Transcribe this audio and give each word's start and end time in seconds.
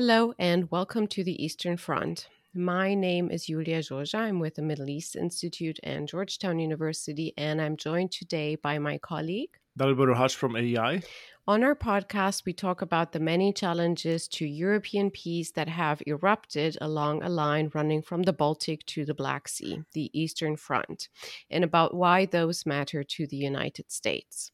Hello, 0.00 0.32
and 0.38 0.70
welcome 0.70 1.06
to 1.08 1.22
the 1.22 1.44
Eastern 1.44 1.76
Front. 1.76 2.26
My 2.54 2.94
name 2.94 3.30
is 3.30 3.48
Iulia 3.48 3.80
Joja. 3.80 4.14
I'm 4.14 4.38
with 4.38 4.54
the 4.54 4.62
Middle 4.62 4.88
East 4.88 5.14
Institute 5.14 5.78
and 5.82 6.08
Georgetown 6.08 6.58
University, 6.58 7.34
and 7.36 7.60
I'm 7.60 7.76
joined 7.76 8.10
today 8.10 8.56
by 8.56 8.78
my 8.78 8.96
colleague 8.96 9.50
Dalibor 9.78 10.14
Rohac 10.14 10.34
from 10.34 10.56
AEI. 10.56 11.02
On 11.50 11.64
our 11.64 11.74
podcast, 11.74 12.44
we 12.44 12.52
talk 12.52 12.80
about 12.80 13.10
the 13.10 13.18
many 13.18 13.52
challenges 13.52 14.28
to 14.28 14.46
European 14.46 15.10
peace 15.10 15.50
that 15.50 15.68
have 15.68 16.00
erupted 16.06 16.78
along 16.80 17.24
a 17.24 17.28
line 17.28 17.72
running 17.74 18.02
from 18.02 18.22
the 18.22 18.32
Baltic 18.32 18.86
to 18.86 19.04
the 19.04 19.14
Black 19.14 19.48
Sea, 19.48 19.82
the 19.92 20.16
Eastern 20.16 20.56
Front, 20.56 21.08
and 21.50 21.64
about 21.64 21.92
why 21.92 22.24
those 22.24 22.64
matter 22.66 23.02
to 23.02 23.26
the 23.26 23.36
United 23.36 23.90
States. 23.90 24.52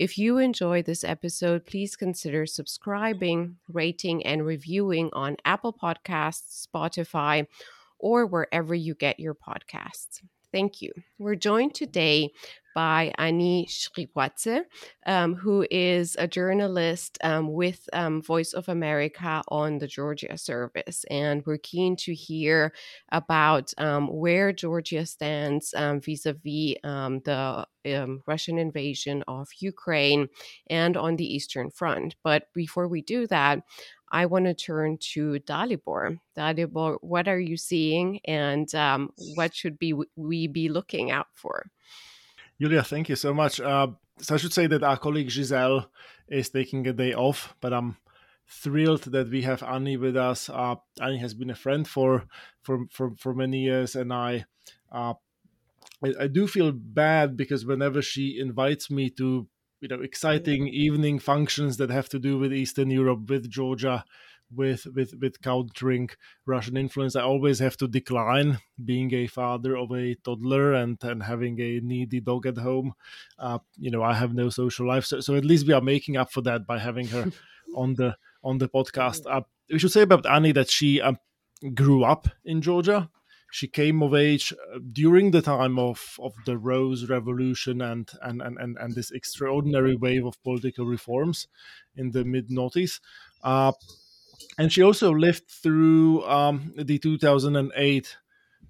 If 0.00 0.18
you 0.18 0.38
enjoy 0.38 0.82
this 0.82 1.04
episode, 1.04 1.64
please 1.64 1.94
consider 1.94 2.44
subscribing, 2.44 3.58
rating, 3.68 4.26
and 4.26 4.44
reviewing 4.44 5.10
on 5.12 5.36
Apple 5.44 5.72
Podcasts, 5.72 6.66
Spotify, 6.66 7.46
or 8.00 8.26
wherever 8.26 8.74
you 8.74 8.96
get 8.96 9.20
your 9.20 9.36
podcasts. 9.36 10.22
Thank 10.50 10.82
you. 10.82 10.90
We're 11.18 11.36
joined 11.36 11.74
today 11.74 12.32
by 12.74 13.12
Ani 13.18 13.66
Chkhikvadze, 13.66 14.62
um, 15.06 15.34
who 15.34 15.66
is 15.70 16.16
a 16.18 16.26
journalist 16.26 17.18
um, 17.22 17.52
with 17.52 17.88
um, 17.92 18.22
Voice 18.22 18.52
of 18.52 18.68
America 18.68 19.42
on 19.48 19.78
the 19.78 19.86
Georgia 19.86 20.36
service. 20.38 21.04
And 21.10 21.42
we're 21.46 21.58
keen 21.58 21.96
to 21.96 22.14
hear 22.14 22.72
about 23.10 23.72
um, 23.78 24.08
where 24.08 24.52
Georgia 24.52 25.06
stands 25.06 25.74
vis 26.04 26.26
a 26.26 26.32
vis 26.32 26.76
the 26.82 27.66
um, 27.86 28.22
Russian 28.26 28.58
invasion 28.58 29.24
of 29.26 29.48
Ukraine 29.58 30.28
and 30.68 30.96
on 30.96 31.16
the 31.16 31.34
Eastern 31.34 31.70
Front. 31.70 32.16
But 32.22 32.44
before 32.54 32.88
we 32.88 33.02
do 33.02 33.26
that, 33.28 33.60
I 34.10 34.26
want 34.26 34.44
to 34.44 34.54
turn 34.54 34.98
to 35.14 35.38
Dalibor. 35.40 36.18
Dalibor, 36.36 36.98
what 37.00 37.28
are 37.28 37.40
you 37.40 37.56
seeing 37.56 38.20
and 38.26 38.72
um, 38.74 39.10
what 39.36 39.54
should 39.54 39.78
be 39.78 39.94
we 40.16 40.46
be 40.46 40.68
looking 40.68 41.10
out 41.10 41.28
for? 41.34 41.70
Iulia, 42.62 42.86
thank 42.86 43.08
you 43.08 43.16
so 43.16 43.34
much. 43.34 43.60
Uh, 43.60 43.88
so 44.20 44.36
I 44.36 44.38
should 44.38 44.52
say 44.52 44.68
that 44.68 44.84
our 44.84 44.96
colleague 44.96 45.30
Giselle 45.30 45.90
is 46.28 46.48
taking 46.48 46.86
a 46.86 46.92
day 46.92 47.12
off, 47.12 47.56
but 47.60 47.72
I'm 47.72 47.96
thrilled 48.46 49.02
that 49.04 49.30
we 49.30 49.42
have 49.42 49.64
Ani 49.64 49.96
with 49.96 50.16
us. 50.16 50.48
Uh, 50.48 50.76
Ani 51.00 51.18
has 51.18 51.34
been 51.34 51.50
a 51.50 51.56
friend 51.56 51.88
for 51.88 52.26
for 52.62 52.86
for, 52.92 53.16
for 53.16 53.34
many 53.34 53.62
years, 53.64 53.96
and 53.96 54.12
I, 54.12 54.44
uh, 54.92 55.14
I, 56.04 56.14
I 56.20 56.26
do 56.28 56.46
feel 56.46 56.70
bad 56.70 57.36
because 57.36 57.66
whenever 57.66 58.00
she 58.00 58.38
invites 58.38 58.90
me 58.90 59.10
to 59.10 59.48
you 59.80 59.88
know 59.88 60.00
exciting 60.00 60.68
evening 60.68 61.18
functions 61.18 61.78
that 61.78 61.90
have 61.90 62.08
to 62.10 62.20
do 62.20 62.38
with 62.38 62.52
Eastern 62.52 62.90
Europe, 62.90 63.28
with 63.28 63.50
Georgia, 63.50 64.04
with 64.54 64.86
with 64.94 65.14
with 65.20 65.40
countering 65.42 66.10
Russian 66.46 66.76
influence. 66.76 67.16
I 67.16 67.22
always 67.22 67.58
have 67.58 67.76
to 67.78 67.88
decline 67.88 68.58
being 68.84 69.12
a 69.14 69.26
father 69.26 69.76
of 69.76 69.90
a 69.92 70.14
toddler 70.16 70.72
and 70.74 70.98
and 71.02 71.22
having 71.22 71.60
a 71.60 71.80
needy 71.80 72.20
dog 72.20 72.46
at 72.46 72.58
home. 72.58 72.94
Uh, 73.38 73.58
you 73.76 73.90
know, 73.90 74.02
I 74.02 74.14
have 74.14 74.34
no 74.34 74.48
social 74.48 74.86
life, 74.86 75.04
so 75.04 75.20
so 75.20 75.34
at 75.36 75.44
least 75.44 75.66
we 75.66 75.72
are 75.72 75.80
making 75.80 76.16
up 76.16 76.32
for 76.32 76.42
that 76.42 76.66
by 76.66 76.78
having 76.78 77.08
her 77.08 77.30
on 77.74 77.94
the 77.94 78.16
on 78.44 78.58
the 78.58 78.68
podcast. 78.68 79.22
Uh, 79.30 79.42
we 79.70 79.78
should 79.78 79.92
say 79.92 80.02
about 80.02 80.26
Ani 80.26 80.52
that 80.52 80.70
she 80.70 81.00
uh, 81.00 81.14
grew 81.74 82.04
up 82.04 82.28
in 82.44 82.60
Georgia. 82.60 83.10
She 83.52 83.68
came 83.68 84.02
of 84.02 84.14
age 84.14 84.52
uh, 84.52 84.78
during 84.92 85.30
the 85.30 85.42
time 85.42 85.78
of, 85.78 86.16
of 86.18 86.32
the 86.46 86.56
Rose 86.56 87.10
Revolution 87.10 87.82
and, 87.82 88.10
and, 88.22 88.40
and, 88.40 88.56
and, 88.58 88.78
and 88.78 88.94
this 88.94 89.10
extraordinary 89.10 89.94
wave 89.94 90.24
of 90.24 90.42
political 90.42 90.86
reforms 90.86 91.48
in 91.94 92.12
the 92.12 92.24
mid 92.24 92.48
noughties. 92.48 93.00
Uh, 93.44 93.72
and 94.58 94.72
she 94.72 94.82
also 94.82 95.12
lived 95.12 95.48
through 95.48 96.24
um, 96.24 96.72
the 96.76 96.98
2008 96.98 98.16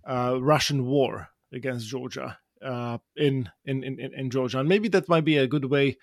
uh, 0.04 0.38
Russian 0.40 0.86
war 0.86 1.28
against 1.52 1.88
Georgia 1.88 2.38
uh, 2.64 2.98
in, 3.16 3.50
in, 3.64 3.82
in 3.84 3.98
in 3.98 4.30
Georgia, 4.30 4.58
and 4.60 4.68
maybe 4.68 4.88
that 4.88 5.08
might 5.08 5.24
be 5.24 5.36
a 5.36 5.46
good 5.46 5.66
way 5.66 5.96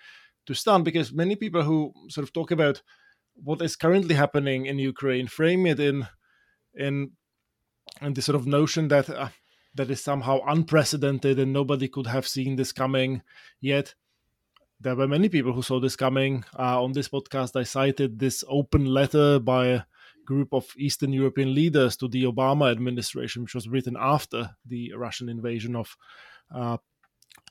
to 0.46 0.54
start 0.54 0.84
because 0.84 1.12
many 1.12 1.36
people 1.36 1.62
who 1.62 1.92
sort 2.08 2.24
of 2.24 2.32
talk 2.32 2.50
about 2.50 2.82
what 3.34 3.62
is 3.62 3.76
currently 3.76 4.14
happening 4.14 4.66
in 4.66 4.78
Ukraine 4.78 5.26
frame 5.26 5.66
it 5.66 5.80
in 5.80 6.06
in 6.74 7.12
in 8.00 8.14
the 8.14 8.22
sort 8.22 8.36
of 8.36 8.46
notion 8.46 8.88
that 8.88 9.08
uh, 9.08 9.28
that 9.74 9.90
is 9.90 10.02
somehow 10.02 10.40
unprecedented 10.46 11.38
and 11.38 11.52
nobody 11.52 11.88
could 11.88 12.06
have 12.06 12.26
seen 12.26 12.56
this 12.56 12.72
coming 12.72 13.22
yet 13.60 13.94
there 14.80 14.96
were 14.96 15.08
many 15.08 15.28
people 15.28 15.52
who 15.52 15.62
saw 15.62 15.78
this 15.78 15.96
coming. 15.96 16.44
Uh, 16.58 16.82
on 16.82 16.92
this 16.92 17.08
podcast, 17.08 17.54
I 17.54 17.64
cited 17.64 18.18
this 18.18 18.42
open 18.48 18.86
letter 18.86 19.38
by 19.38 19.66
a 19.66 19.82
group 20.24 20.52
of 20.52 20.72
Eastern 20.76 21.12
European 21.12 21.54
leaders 21.54 21.96
to 21.98 22.08
the 22.08 22.24
Obama 22.24 22.70
administration, 22.70 23.42
which 23.42 23.54
was 23.54 23.68
written 23.68 23.96
after 23.98 24.50
the 24.64 24.92
Russian 24.96 25.28
invasion 25.28 25.76
of. 25.76 25.96
Uh, 26.54 26.78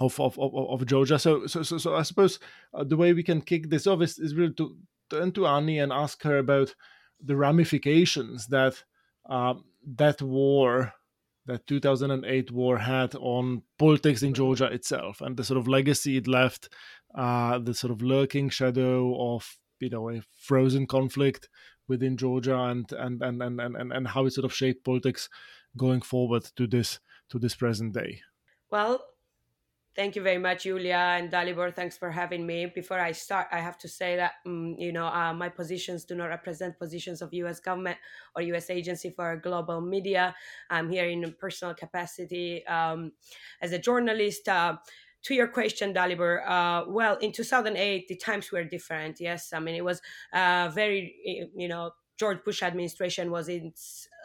of, 0.01 0.19
of, 0.19 0.37
of, 0.39 0.53
of, 0.53 0.85
Georgia. 0.85 1.17
So, 1.17 1.47
so, 1.47 1.63
so, 1.63 1.77
so 1.77 1.95
I 1.95 2.03
suppose 2.03 2.39
uh, 2.73 2.83
the 2.83 2.95
way 2.95 3.11
we 3.11 3.23
can 3.23 3.41
kick 3.41 3.69
this 3.69 3.87
off 3.87 4.01
is, 4.01 4.19
is 4.19 4.35
really 4.35 4.53
to 4.53 4.77
turn 5.09 5.31
to 5.33 5.47
Ani 5.47 5.79
and 5.79 5.91
ask 5.91 6.21
her 6.23 6.37
about 6.37 6.75
the 7.21 7.35
ramifications 7.35 8.47
that 8.47 8.83
uh, 9.29 9.55
that 9.97 10.21
war 10.21 10.93
that 11.49 11.65
2008 11.67 12.51
war 12.51 12.77
had 12.77 13.15
on 13.15 13.63
politics 13.77 14.21
in 14.21 14.33
Georgia 14.33 14.65
itself 14.65 15.19
and 15.19 15.35
the 15.35 15.43
sort 15.43 15.57
of 15.57 15.67
legacy 15.67 16.15
it 16.15 16.27
left, 16.27 16.69
uh, 17.15 17.59
the 17.59 17.73
sort 17.73 17.91
of 17.91 18.01
lurking 18.01 18.49
shadow 18.49 19.35
of 19.35 19.57
you 19.79 19.89
know 19.89 20.09
a 20.09 20.21
frozen 20.39 20.87
conflict 20.87 21.49
within 21.87 22.17
Georgia 22.17 22.57
and 22.57 22.91
and 22.91 23.21
and 23.21 23.41
and 23.41 23.59
and, 23.59 23.91
and 23.91 24.07
how 24.07 24.25
it 24.25 24.33
sort 24.33 24.45
of 24.45 24.53
shaped 24.53 24.83
politics 24.83 25.29
going 25.77 26.01
forward 26.01 26.43
to 26.55 26.67
this 26.67 26.99
to 27.29 27.39
this 27.39 27.55
present 27.55 27.93
day. 27.93 28.21
Well, 28.71 29.03
Thank 29.99 30.15
you 30.15 30.21
very 30.21 30.37
much, 30.37 30.63
Iulia 30.63 31.19
and 31.19 31.29
Dalibor. 31.29 31.75
Thanks 31.75 31.97
for 31.97 32.09
having 32.09 32.47
me. 32.47 32.67
Before 32.67 32.99
I 32.99 33.11
start, 33.11 33.47
I 33.51 33.59
have 33.59 33.77
to 33.79 33.89
say 33.89 34.15
that 34.15 34.33
um, 34.45 34.75
you 34.77 34.93
know 34.93 35.07
uh, 35.07 35.33
my 35.33 35.49
positions 35.49 36.05
do 36.05 36.15
not 36.15 36.27
represent 36.27 36.79
positions 36.79 37.21
of 37.21 37.33
U.S. 37.33 37.59
government 37.59 37.97
or 38.33 38.41
U.S. 38.43 38.69
agency 38.69 39.09
for 39.09 39.35
global 39.35 39.81
media. 39.81 40.33
I'm 40.69 40.89
here 40.89 41.09
in 41.09 41.25
a 41.25 41.31
personal 41.31 41.73
capacity 41.73 42.65
um, 42.67 43.11
as 43.61 43.73
a 43.73 43.79
journalist. 43.79 44.47
Uh, 44.47 44.77
to 45.23 45.33
your 45.33 45.47
question, 45.47 45.93
Dalibor, 45.93 46.47
uh, 46.47 46.85
well, 46.87 47.17
in 47.17 47.31
2008, 47.31 48.07
the 48.07 48.15
times 48.15 48.51
were 48.51 48.63
different. 48.63 49.19
Yes, 49.19 49.53
I 49.53 49.59
mean 49.59 49.75
it 49.75 49.83
was 49.83 50.01
uh, 50.33 50.71
very, 50.73 51.49
you 51.55 51.67
know, 51.67 51.91
George 52.19 52.43
Bush 52.43 52.61
administration 52.61 53.31
was 53.31 53.47
in 53.49 53.73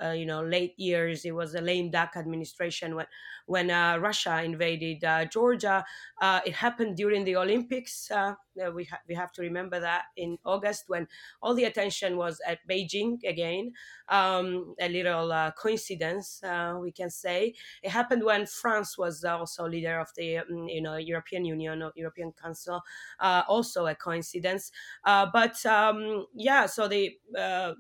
uh, 0.02 0.10
you 0.10 0.26
know 0.26 0.42
late 0.42 0.74
years. 0.78 1.24
It 1.24 1.32
was 1.34 1.54
a 1.54 1.60
lame 1.60 1.90
duck 1.90 2.12
administration 2.16 2.94
when 2.96 3.06
when 3.46 3.70
uh, 3.70 3.98
Russia 3.98 4.42
invaded 4.42 5.04
uh, 5.04 5.24
Georgia. 5.26 5.84
Uh, 6.20 6.40
it 6.46 6.54
happened 6.54 6.96
during 6.96 7.24
the 7.24 7.36
Olympics. 7.36 8.10
Uh, 8.10 8.34
we 8.72 8.84
ha- 8.84 9.00
we 9.08 9.14
have 9.14 9.32
to 9.32 9.42
remember 9.42 9.80
that 9.80 10.04
in 10.16 10.38
August 10.44 10.84
when 10.88 11.06
all 11.42 11.54
the 11.54 11.64
attention 11.64 12.16
was 12.16 12.40
at 12.46 12.58
Beijing 12.68 13.22
again. 13.24 13.72
Um, 14.08 14.74
a 14.80 14.88
little 14.88 15.32
uh, 15.32 15.50
coincidence, 15.52 16.40
we 16.80 16.92
can 16.92 17.10
say. 17.10 17.54
It 17.82 17.90
happened 17.90 18.22
when 18.24 18.46
France 18.46 18.98
was 18.98 19.24
also 19.24 19.66
leader 19.68 19.98
of 20.00 20.08
the 20.16 20.38
um, 20.38 20.68
you 20.68 20.82
know 20.82 20.96
European 20.96 21.44
Union 21.44 21.82
or 21.82 21.92
European 21.96 22.32
Council. 22.32 22.82
also 23.20 23.86
a 23.86 23.94
coincidence, 23.94 24.70
but 25.04 25.64
um, 25.66 26.26
yeah. 26.34 26.66
So 26.66 26.88
the 26.88 27.18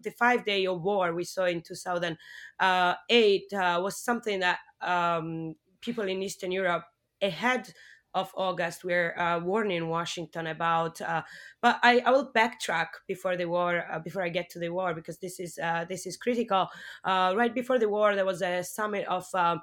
the 0.04 0.10
five 0.12 0.44
day 0.44 0.66
of 0.66 0.82
war 0.82 1.14
we 1.14 1.24
saw 1.24 1.46
in 1.46 1.62
2008 1.62 3.52
uh, 3.52 3.80
was 3.82 3.96
something 3.96 4.40
that 4.40 4.58
um, 4.80 5.54
people 5.80 6.04
in 6.04 6.22
Eastern 6.22 6.52
Europe 6.52 6.84
ahead 7.20 7.72
of 8.14 8.32
August 8.36 8.84
were 8.84 9.18
uh, 9.18 9.40
warning 9.40 9.88
Washington 9.88 10.46
about. 10.46 11.00
Uh, 11.00 11.22
but 11.60 11.78
I, 11.82 12.00
I, 12.06 12.10
will 12.10 12.30
backtrack 12.32 12.86
before 13.08 13.36
the 13.36 13.46
war, 13.46 13.84
uh, 13.92 13.98
before 13.98 14.22
I 14.22 14.28
get 14.28 14.48
to 14.50 14.60
the 14.60 14.68
war, 14.68 14.94
because 14.94 15.18
this 15.18 15.40
is 15.40 15.58
uh, 15.58 15.84
this 15.88 16.06
is 16.06 16.16
critical. 16.16 16.68
Uh, 17.02 17.34
right 17.36 17.54
before 17.54 17.78
the 17.78 17.88
war, 17.88 18.14
there 18.14 18.24
was 18.24 18.40
a 18.42 18.62
summit 18.62 19.04
of 19.08 19.26
uh, 19.34 19.56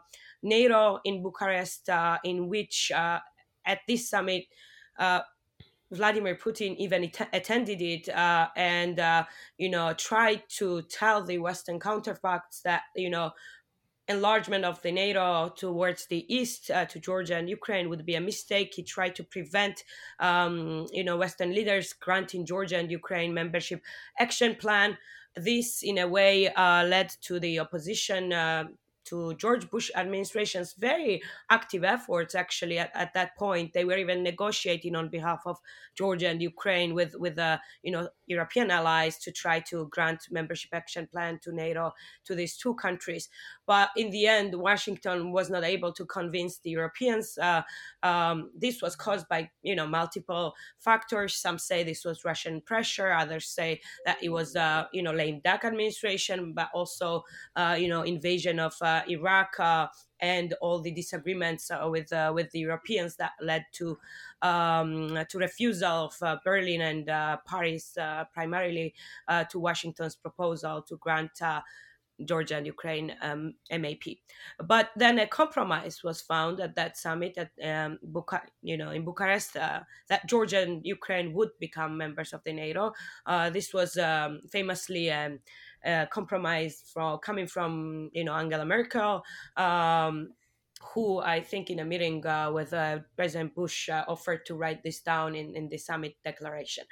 NATO 0.43 0.99
in 1.05 1.23
Bucharest, 1.23 1.89
in 2.23 2.49
which 2.49 2.91
at 2.93 3.79
this 3.87 4.09
summit. 4.09 4.45
Vladimir 5.91 6.35
Putin 6.35 6.75
even 6.77 7.03
att- 7.03 7.29
attended 7.33 7.81
it 7.81 8.09
and 8.09 8.99
you 9.57 9.69
know 9.69 9.93
tried 9.93 10.43
to 10.49 10.81
tell 10.83 11.23
the 11.23 11.37
Western 11.37 11.79
counterparts 11.79 12.61
that 12.61 12.83
you 12.95 13.09
know 13.09 13.31
enlargement 14.11 14.65
of 14.65 14.81
the 14.81 14.91
NATO 14.91 15.49
towards 15.55 16.07
the 16.07 16.25
east 16.33 16.69
uh, 16.69 16.85
to 16.85 16.99
Georgia 16.99 17.35
and 17.37 17.49
Ukraine 17.49 17.89
would 17.89 18.05
be 18.05 18.15
a 18.15 18.21
mistake. 18.21 18.73
He 18.75 18.83
tried 18.83 19.15
to 19.15 19.23
prevent, 19.23 19.83
um, 20.19 20.87
you 20.91 21.03
know, 21.03 21.17
Western 21.17 21.53
leaders 21.53 21.93
granting 21.93 22.45
Georgia 22.45 22.77
and 22.77 22.91
Ukraine 22.91 23.33
membership 23.33 23.81
action 24.19 24.55
plan. 24.55 24.97
This, 25.35 25.81
in 25.81 25.97
a 25.97 26.07
way, 26.07 26.49
uh, 26.53 26.83
led 26.83 27.09
to 27.21 27.39
the 27.39 27.59
opposition. 27.59 28.33
Uh, 28.33 28.65
to 29.05 29.33
George 29.35 29.69
Bush 29.69 29.89
administration's 29.95 30.73
very 30.73 31.21
active 31.49 31.83
efforts. 31.83 32.35
Actually, 32.35 32.77
at, 32.77 32.91
at 32.93 33.13
that 33.13 33.35
point, 33.35 33.73
they 33.73 33.85
were 33.85 33.97
even 33.97 34.23
negotiating 34.23 34.95
on 34.95 35.09
behalf 35.09 35.41
of 35.45 35.57
Georgia 35.95 36.29
and 36.29 36.41
Ukraine 36.41 36.93
with 36.93 37.15
with 37.15 37.37
uh, 37.37 37.57
you 37.83 37.91
know 37.91 38.09
European 38.27 38.71
allies 38.71 39.17
to 39.19 39.31
try 39.31 39.59
to 39.61 39.87
grant 39.89 40.27
membership 40.31 40.69
action 40.73 41.07
plan 41.07 41.39
to 41.43 41.51
NATO 41.51 41.91
to 42.25 42.35
these 42.35 42.57
two 42.57 42.75
countries. 42.75 43.29
But 43.71 43.91
in 43.95 44.09
the 44.09 44.27
end, 44.27 44.53
Washington 44.53 45.31
was 45.31 45.49
not 45.49 45.63
able 45.63 45.93
to 45.93 46.05
convince 46.05 46.57
the 46.57 46.71
Europeans. 46.71 47.37
Uh, 47.37 47.61
um, 48.03 48.51
this 48.53 48.81
was 48.81 48.97
caused 48.97 49.29
by 49.29 49.49
you 49.61 49.77
know 49.77 49.87
multiple 49.87 50.55
factors. 50.77 51.35
Some 51.35 51.57
say 51.57 51.81
this 51.81 52.03
was 52.03 52.25
Russian 52.25 52.59
pressure. 52.59 53.13
Others 53.13 53.47
say 53.47 53.79
that 54.03 54.17
it 54.21 54.27
was 54.27 54.57
uh, 54.57 54.87
you 54.91 55.01
know 55.01 55.13
lame 55.13 55.39
duck 55.41 55.63
administration, 55.63 56.51
but 56.51 56.67
also 56.73 57.23
uh, 57.55 57.77
you 57.79 57.87
know 57.87 58.01
invasion 58.01 58.59
of 58.59 58.75
uh, 58.81 59.03
Iraq 59.07 59.57
uh, 59.57 59.87
and 60.19 60.53
all 60.59 60.81
the 60.81 60.91
disagreements 60.91 61.71
uh, 61.71 61.87
with 61.89 62.11
uh, 62.11 62.33
with 62.35 62.51
the 62.51 62.59
Europeans 62.59 63.15
that 63.15 63.31
led 63.41 63.63
to 63.71 63.97
um, 64.41 65.17
to 65.29 65.37
refusal 65.37 66.11
of 66.11 66.15
uh, 66.21 66.35
Berlin 66.43 66.81
and 66.81 67.09
uh, 67.09 67.37
Paris, 67.47 67.97
primarily 68.33 68.93
to 69.49 69.59
Washington's 69.59 70.17
proposal 70.17 70.81
to 70.81 70.97
grant. 70.97 71.39
Georgia 72.25 72.57
and 72.57 72.65
Ukraine 72.65 73.15
um, 73.21 73.53
MAP, 73.71 74.03
but 74.63 74.89
then 74.95 75.19
a 75.19 75.27
compromise 75.27 76.03
was 76.03 76.21
found 76.21 76.59
at 76.59 76.75
that 76.75 76.97
summit 76.97 77.37
at 77.37 77.51
um, 77.63 77.99
Buca- 78.11 78.49
you 78.61 78.77
know 78.77 78.91
in 78.91 79.03
Bucharest 79.03 79.53
that 79.53 80.27
Georgia 80.27 80.61
and 80.61 80.85
Ukraine 80.85 81.33
would 81.33 81.51
become 81.59 81.97
members 81.97 82.33
of 82.33 82.43
the 82.43 82.53
NATO. 82.53 82.93
this 83.51 83.73
was 83.73 83.97
um, 83.97 84.41
famously 84.49 85.11
um, 85.11 85.39
uh, 85.85 86.05
compromise 86.07 86.83
from 86.93 87.17
coming 87.19 87.47
from 87.47 88.09
you 88.13 88.23
know 88.23 88.33
Angela 88.33 88.65
Merkel, 88.65 89.23
um, 89.57 90.33
who 90.93 91.19
I 91.19 91.41
think 91.41 91.69
in 91.69 91.79
a 91.79 91.85
meeting 91.85 92.25
uh, 92.25 92.51
with 92.53 92.73
uh, 92.73 92.99
President 93.15 93.55
Bush 93.55 93.89
uh, 93.89 94.05
offered 94.07 94.45
to 94.45 94.55
write 94.55 94.83
this 94.83 95.01
down 95.01 95.35
in, 95.35 95.55
in 95.55 95.69
the 95.69 95.77
summit 95.77 96.15
declaration. 96.23 96.85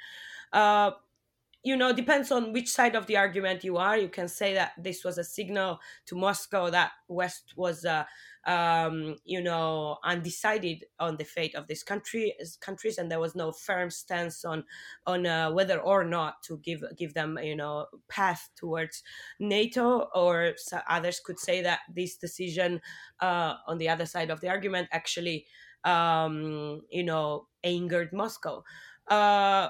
You 1.62 1.76
know, 1.76 1.92
depends 1.92 2.32
on 2.32 2.54
which 2.54 2.70
side 2.70 2.94
of 2.94 3.06
the 3.06 3.18
argument 3.18 3.64
you 3.64 3.76
are. 3.76 3.96
You 3.96 4.08
can 4.08 4.28
say 4.28 4.54
that 4.54 4.72
this 4.78 5.04
was 5.04 5.18
a 5.18 5.24
signal 5.24 5.78
to 6.06 6.16
Moscow 6.16 6.70
that 6.70 6.92
West 7.06 7.52
was 7.54 7.84
uh, 7.84 8.04
um, 8.46 9.16
you 9.24 9.42
know, 9.42 9.98
undecided 10.02 10.84
on 10.98 11.18
the 11.18 11.24
fate 11.24 11.54
of 11.54 11.66
these 11.66 11.82
country 11.82 12.34
countries, 12.60 12.96
and 12.96 13.10
there 13.10 13.20
was 13.20 13.34
no 13.34 13.52
firm 13.52 13.90
stance 13.90 14.42
on 14.44 14.64
on 15.06 15.26
uh, 15.26 15.52
whether 15.52 15.78
or 15.78 16.02
not 16.04 16.42
to 16.44 16.56
give 16.58 16.82
give 16.96 17.12
them, 17.12 17.38
you 17.42 17.56
know, 17.56 17.86
path 18.08 18.48
towards 18.56 19.02
NATO. 19.38 20.08
Or 20.14 20.54
others 20.88 21.20
could 21.20 21.38
say 21.38 21.60
that 21.62 21.80
this 21.94 22.16
decision, 22.16 22.80
uh, 23.20 23.56
on 23.66 23.76
the 23.76 23.88
other 23.90 24.06
side 24.06 24.30
of 24.30 24.40
the 24.40 24.48
argument, 24.48 24.88
actually, 24.92 25.46
um, 25.84 26.80
you 26.90 27.04
know, 27.04 27.48
angered 27.64 28.12
Moscow, 28.14 28.64
uh, 29.08 29.68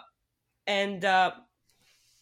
and 0.67 1.05
uh, 1.05 1.33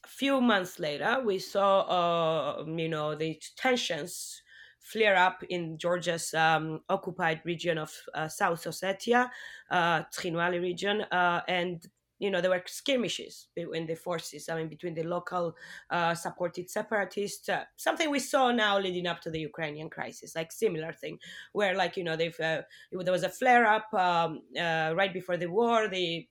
few 0.09 0.41
months 0.41 0.79
later, 0.79 1.23
we 1.25 1.39
saw, 1.39 1.81
uh, 1.83 2.65
you 2.67 2.89
know, 2.89 3.15
the 3.15 3.41
tensions 3.57 4.43
flare 4.81 5.17
up 5.17 5.43
in 5.51 5.77
Georgia's 5.77 6.33
um, 6.35 6.81
occupied 6.89 7.43
region 7.45 7.79
of 7.79 7.95
uh, 8.15 8.27
South 8.29 8.65
Ossetia, 8.65 9.31
uh, 9.71 10.03
Tskhinvali 10.05 10.61
region, 10.61 11.03
uh, 11.03 11.43
and 11.47 11.87
you 12.19 12.31
know 12.31 12.41
there 12.41 12.51
were 12.51 12.63
skirmishes 12.67 13.49
between 13.55 13.87
the 13.87 13.95
forces. 13.95 14.49
I 14.49 14.57
mean, 14.57 14.69
between 14.69 14.95
the 14.95 15.05
local 15.05 15.55
uh, 15.91 16.15
supported 16.15 16.71
separatists. 16.71 17.49
Uh, 17.49 17.65
something 17.77 18.11
we 18.11 18.19
saw 18.19 18.51
now 18.51 18.79
leading 18.79 19.07
up 19.07 19.21
to 19.21 19.31
the 19.31 19.41
Ukrainian 19.41 19.91
crisis, 19.91 20.35
like 20.35 20.51
similar 20.51 20.93
thing, 20.93 21.19
where 21.53 21.77
like 21.77 21.97
you 21.97 22.05
know 22.05 22.17
they've 22.17 22.41
uh, 22.41 22.63
there 22.91 23.13
was 23.13 23.25
a 23.25 23.29
flare 23.29 23.67
up 23.67 23.93
um, 23.93 24.43
right 24.57 25.13
before 25.13 25.37
the 25.37 25.47
war. 25.47 25.87
The 25.87 26.27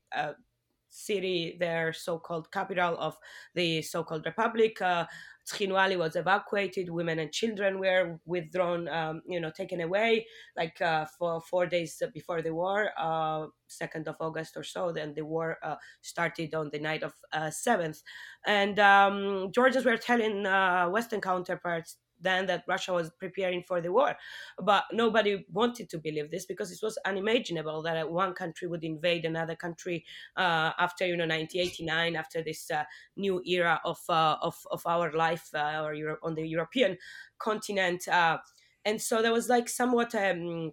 city, 0.89 1.57
their 1.59 1.93
so-called 1.93 2.51
capital 2.51 2.97
of 2.97 3.17
the 3.53 3.81
so-called 3.81 4.25
republic, 4.25 4.81
uh, 4.81 5.05
Tskhinvali 5.47 5.97
was 5.97 6.15
evacuated. 6.15 6.89
Women 6.89 7.19
and 7.19 7.31
children 7.31 7.79
were 7.79 8.19
withdrawn, 8.25 8.87
um, 8.89 9.21
you 9.25 9.39
know, 9.39 9.49
taken 9.49 9.79
away, 9.79 10.27
like 10.57 10.81
uh, 10.81 11.05
for 11.17 11.39
four 11.41 11.65
days 11.65 12.01
before 12.13 12.41
the 12.41 12.53
war, 12.53 12.89
uh, 12.97 13.47
2nd 13.69 14.07
of 14.07 14.17
August 14.19 14.57
or 14.57 14.63
so. 14.63 14.91
Then 14.91 15.13
the 15.13 15.23
war 15.23 15.57
uh, 15.63 15.75
started 16.01 16.53
on 16.53 16.69
the 16.71 16.79
night 16.79 17.03
of 17.03 17.13
7th. 17.33 18.01
Uh, 18.45 18.49
and 18.49 18.79
um, 18.79 19.51
Georgians 19.53 19.85
were 19.85 19.97
telling 19.97 20.45
uh, 20.45 20.89
Western 20.89 21.21
counterparts 21.21 21.97
then 22.19 22.45
that 22.47 22.63
Russia 22.67 22.93
was 22.93 23.09
preparing 23.19 23.63
for 23.63 23.81
the 23.81 23.91
war. 23.91 24.15
But 24.59 24.85
nobody 24.91 25.45
wanted 25.51 25.89
to 25.89 25.97
believe 25.97 26.31
this 26.31 26.45
because 26.45 26.71
it 26.71 26.79
was 26.81 26.97
unimaginable 27.05 27.81
that 27.83 28.09
one 28.09 28.33
country 28.33 28.67
would 28.67 28.83
invade 28.83 29.25
another 29.25 29.55
country 29.55 30.05
uh, 30.35 30.71
after 30.79 31.05
you 31.05 31.15
know 31.15 31.23
1989, 31.27 32.15
after 32.15 32.41
this 32.41 32.69
uh, 32.71 32.83
new 33.15 33.41
era 33.45 33.79
of, 33.85 33.99
uh, 34.09 34.37
of 34.41 34.55
of 34.71 34.81
our 34.85 35.11
life 35.13 35.49
uh, 35.53 35.81
or 35.83 35.93
Europe, 35.93 36.19
on 36.23 36.35
the 36.35 36.47
European 36.47 36.97
continent. 37.39 38.07
Uh, 38.07 38.37
and 38.85 39.01
so 39.01 39.21
there 39.21 39.33
was 39.33 39.49
like 39.49 39.67
somewhat 39.67 40.15
um, 40.15 40.71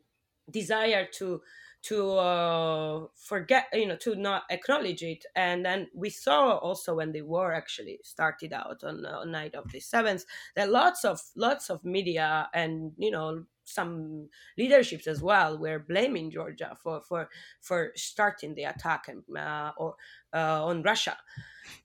desire 0.51 1.07
to 1.19 1.41
to 1.85 2.13
uh, 2.13 3.07
forget, 3.15 3.67
you 3.75 3.87
know, 3.87 3.97
to 3.97 4.15
not 4.17 4.45
acknowledge 4.51 5.03
it. 5.03 5.25
And 5.37 5.65
then 5.65 5.89
we 5.95 6.09
saw 6.09 6.57
also 6.57 6.95
when 6.95 7.13
the 7.13 7.23
war 7.23 7.53
actually 7.53 8.01
started 8.03 8.53
out 8.55 8.83
on, 8.83 9.05
uh, 9.05 9.19
on 9.21 9.31
night 9.31 9.55
of 9.55 9.71
the 9.71 9.81
seventh 9.81 10.25
that 10.57 10.71
lots 10.71 11.05
of 11.05 11.21
lots 11.37 11.71
of 11.71 11.85
media 11.85 12.49
and 12.55 12.93
you 12.97 13.11
know 13.11 13.45
some 13.65 14.29
leaderships 14.59 15.07
as 15.07 15.23
well 15.23 15.59
were 15.59 15.79
blaming 15.79 16.31
Georgia 16.31 16.77
for 16.83 17.03
for 17.03 17.29
for 17.61 17.93
starting 17.97 18.55
the 18.55 18.65
attack 18.65 19.09
and, 19.09 19.23
uh, 19.37 19.73
or 19.77 19.97
uh, 20.33 20.65
on 20.65 20.83
Russia. 20.83 21.17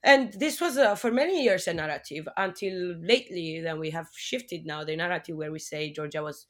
And 0.02 0.32
this 0.34 0.60
was 0.60 0.78
uh, 0.78 0.94
for 0.94 1.10
many 1.10 1.42
years 1.42 1.66
a 1.68 1.74
narrative 1.74 2.28
until 2.36 2.96
lately. 3.00 3.60
Then 3.60 3.78
we 3.78 3.90
have 3.90 4.08
shifted 4.14 4.66
now 4.66 4.84
the 4.84 4.96
narrative 4.96 5.36
where 5.36 5.52
we 5.52 5.58
say 5.58 5.90
Georgia 5.90 6.22
was 6.22 6.46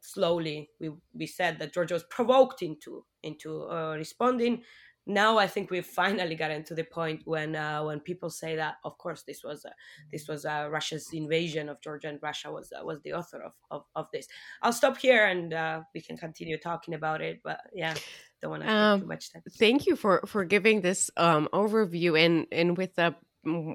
slowly 0.00 0.70
we, 0.80 0.90
we 1.14 1.26
said 1.26 1.58
that 1.58 1.72
Georgia 1.72 1.94
was 1.94 2.04
provoked 2.04 2.62
into 2.62 3.04
into 3.22 3.68
uh, 3.70 3.94
responding. 3.96 4.62
Now 5.08 5.38
I 5.38 5.46
think 5.46 5.70
we've 5.70 5.86
finally 5.86 6.34
gotten 6.34 6.64
to 6.64 6.74
the 6.74 6.82
point 6.82 7.22
when 7.24 7.54
uh, 7.54 7.84
when 7.84 8.00
people 8.00 8.28
say 8.28 8.56
that 8.56 8.76
of 8.84 8.98
course 8.98 9.22
this 9.22 9.44
was 9.44 9.64
uh, 9.64 9.70
this 10.10 10.26
was 10.26 10.44
uh, 10.44 10.68
Russia's 10.70 11.08
invasion 11.12 11.68
of 11.68 11.80
Georgia 11.80 12.08
and 12.08 12.18
Russia 12.20 12.50
was 12.50 12.72
uh, 12.72 12.84
was 12.84 13.00
the 13.02 13.12
author 13.12 13.40
of, 13.42 13.52
of, 13.70 13.84
of, 13.94 14.06
this. 14.12 14.26
I'll 14.62 14.72
stop 14.72 14.98
here 14.98 15.26
and 15.26 15.54
uh, 15.54 15.82
we 15.94 16.00
can 16.00 16.16
continue 16.16 16.58
talking 16.58 16.94
about 16.94 17.20
it. 17.20 17.40
But 17.44 17.60
yeah, 17.72 17.94
don't 18.42 18.50
want 18.50 18.62
to 18.64 18.70
um, 18.70 19.00
too 19.02 19.06
much 19.06 19.32
time. 19.32 19.42
Thank 19.56 19.86
you 19.86 19.94
for 19.94 20.22
for 20.26 20.44
giving 20.44 20.80
this 20.80 21.08
um, 21.16 21.48
overview 21.52 22.18
and 22.18 22.46
and 22.50 22.76
with 22.76 22.98
a 22.98 23.14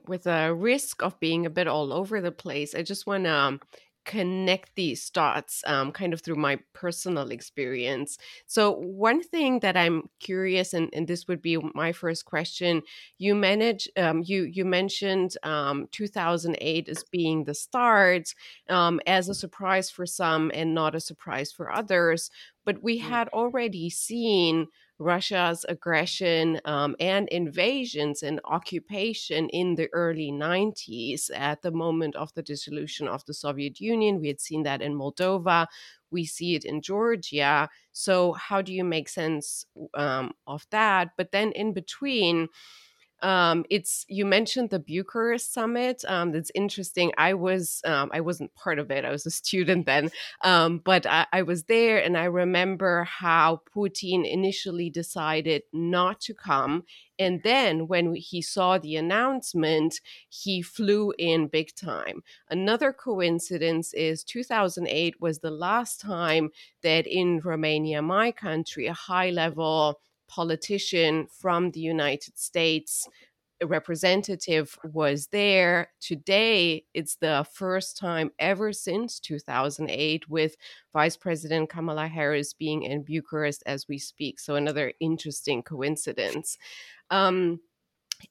with 0.06 0.28
a 0.28 0.54
risk 0.54 1.02
of 1.02 1.18
being 1.22 1.46
a 1.46 1.50
bit 1.50 1.68
all 1.68 1.94
over 1.94 2.20
the 2.20 2.32
place. 2.32 2.76
I 2.76 2.84
just 2.84 3.08
want 3.08 3.24
to 3.24 3.34
um, 3.34 3.62
connect 4.06 4.76
these 4.76 5.10
dots 5.10 5.64
um, 5.68 5.92
kind 5.92 6.14
of 6.14 6.22
through 6.22 6.36
my 6.36 6.60
personal 6.74 7.32
experience. 7.32 8.18
So, 8.48 8.72
one 8.72 9.22
thing 9.24 9.60
that 9.60 9.78
I'm 9.78 10.10
curious, 10.20 10.74
and, 10.74 10.90
and 10.94 11.08
this 11.08 11.28
would 11.28 11.42
be 11.42 11.58
my 11.76 11.92
first 11.92 12.26
question, 12.26 12.82
you 13.18 13.36
manage, 13.36 13.88
um, 13.98 14.24
you 14.26 14.44
you 14.44 14.66
mentioned 14.66 15.38
um, 15.44 15.88
2008 15.92 16.90
as 16.90 17.04
being 17.04 17.44
the 17.44 17.54
start, 17.54 18.34
um, 18.70 19.00
as 19.08 19.30
a 19.30 19.34
surprise 19.36 19.90
for 19.90 20.06
some 20.06 20.52
and 20.54 20.74
not 20.74 20.96
a 20.96 21.00
surprise 21.00 21.52
for 21.52 21.72
others. 21.72 22.30
But 22.66 22.84
we 22.84 23.00
mm. 23.00 23.04
had 23.04 23.28
already 23.30 23.90
seen 23.90 24.68
Russia's 25.00 25.66
aggression 25.68 26.62
um, 26.64 26.96
and 27.00 27.28
invasions 27.30 28.22
and 28.22 28.40
occupation 28.46 29.50
in 29.50 29.76
the 29.76 29.90
early 29.94 30.32
90s 30.32 31.32
at 31.36 31.64
the 31.64 31.72
moment 31.72 32.16
of 32.16 32.32
the 32.36 32.44
dissolution 32.44 33.08
of 33.08 33.26
the 33.26 33.34
Soviet 33.34 33.80
Union. 33.80 34.22
We 34.22 34.28
had 34.28 34.40
seen 34.40 34.64
that 34.64 34.82
in 34.82 34.94
Moldova. 34.94 35.66
We 36.12 36.26
see 36.26 36.56
it 36.56 36.66
in 36.66 36.82
Georgia. 36.82 37.70
So, 37.94 38.34
how 38.34 38.62
do 38.62 38.74
you 38.74 38.84
make 38.84 39.10
sense 39.10 39.66
um, 39.96 40.34
of 40.46 40.68
that? 40.70 41.10
But 41.18 41.32
then 41.32 41.52
in 41.54 41.74
between, 41.74 42.48
um, 43.22 43.66
it's 43.70 44.06
you 44.08 44.26
mentioned 44.26 44.70
the 44.70 44.80
Bucharest 44.80 45.54
summit. 45.54 46.04
Um, 46.08 46.32
that's 46.32 46.52
interesting. 46.56 47.12
I 47.18 47.34
was 47.34 47.82
um, 47.86 48.10
I 48.14 48.22
wasn't 48.22 48.54
part 48.56 48.80
of 48.80 48.90
it. 48.92 49.06
I 49.06 49.12
was 49.12 49.26
a 49.26 49.32
student 49.42 49.86
then, 49.86 50.12
um, 50.42 50.80
but 50.84 51.06
I, 51.06 51.26
I, 51.32 51.42
was 51.44 51.64
there, 51.64 51.98
and 52.04 52.18
I 52.18 52.26
remember 52.26 53.04
how 53.04 53.62
Putin 53.76 54.30
initially 54.30 54.90
decided 54.90 55.64
not 55.72 56.20
to 56.22 56.34
come, 56.34 56.84
and 57.20 57.44
then 57.44 57.88
when 57.88 58.16
he 58.16 58.42
saw 58.42 58.80
the 58.80 58.96
announcement, 58.96 60.02
he 60.30 60.62
flew 60.62 61.14
in 61.20 61.48
big 61.48 61.76
time. 61.76 62.24
Another 62.50 62.92
coincidence 62.92 63.94
is 63.94 64.24
2008 64.24 65.22
was 65.22 65.40
the 65.40 65.52
last 65.52 66.02
time 66.02 66.50
that 66.82 67.06
in 67.06 67.40
Romania, 67.44 68.02
my 68.02 68.32
country, 68.32 68.88
a 68.88 68.94
high 68.94 69.30
level 69.30 70.00
politician 70.32 71.28
from 71.30 71.72
the 71.72 71.82
United 71.82 72.38
States 72.38 73.08
representative 73.64 74.78
was 74.84 75.28
there. 75.28 75.90
Today, 76.00 76.86
it's 76.94 77.16
the 77.18 77.46
first 77.54 77.98
time 77.98 78.32
ever 78.40 78.74
since 78.74 79.20
2008 79.20 80.30
with 80.30 80.56
Vice 80.94 81.18
President 81.18 81.70
Kamala 81.70 82.08
Harris 82.08 82.54
being 82.54 82.84
in 82.84 83.04
Bucharest 83.04 83.62
as 83.66 83.88
we 83.88 83.98
speak. 83.98 84.40
So, 84.40 84.56
another 84.56 84.94
interesting 85.00 85.62
coincidence. 85.64 86.58
Um, 87.10 87.60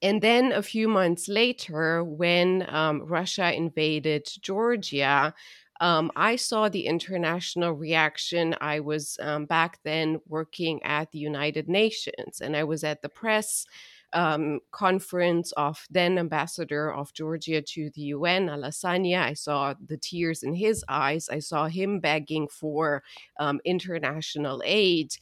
and 0.02 0.22
then 0.22 0.52
a 0.52 0.62
few 0.62 0.88
months 0.88 1.28
later, 1.28 2.02
when 2.04 2.64
um, 2.68 3.02
Russia 3.02 3.52
invaded 3.52 4.26
Georgia, 4.40 5.34
um, 5.80 6.10
I 6.14 6.36
saw 6.36 6.68
the 6.68 6.86
international 6.86 7.72
reaction. 7.72 8.54
I 8.60 8.80
was 8.80 9.16
um, 9.20 9.46
back 9.46 9.80
then 9.82 10.20
working 10.26 10.82
at 10.82 11.10
the 11.10 11.18
United 11.18 11.68
Nations, 11.68 12.40
and 12.40 12.54
I 12.56 12.64
was 12.64 12.84
at 12.84 13.00
the 13.02 13.08
press 13.08 13.64
um, 14.12 14.60
conference 14.72 15.52
of 15.52 15.86
then 15.90 16.18
ambassador 16.18 16.92
of 16.92 17.12
Georgia 17.14 17.62
to 17.62 17.90
the 17.94 18.02
UN, 18.02 18.48
Alasania. 18.48 19.22
I 19.22 19.34
saw 19.34 19.74
the 19.84 19.96
tears 19.96 20.42
in 20.42 20.54
his 20.54 20.84
eyes. 20.88 21.28
I 21.28 21.38
saw 21.38 21.66
him 21.68 22.00
begging 22.00 22.48
for 22.48 23.02
um, 23.38 23.60
international 23.64 24.62
aid. 24.64 25.16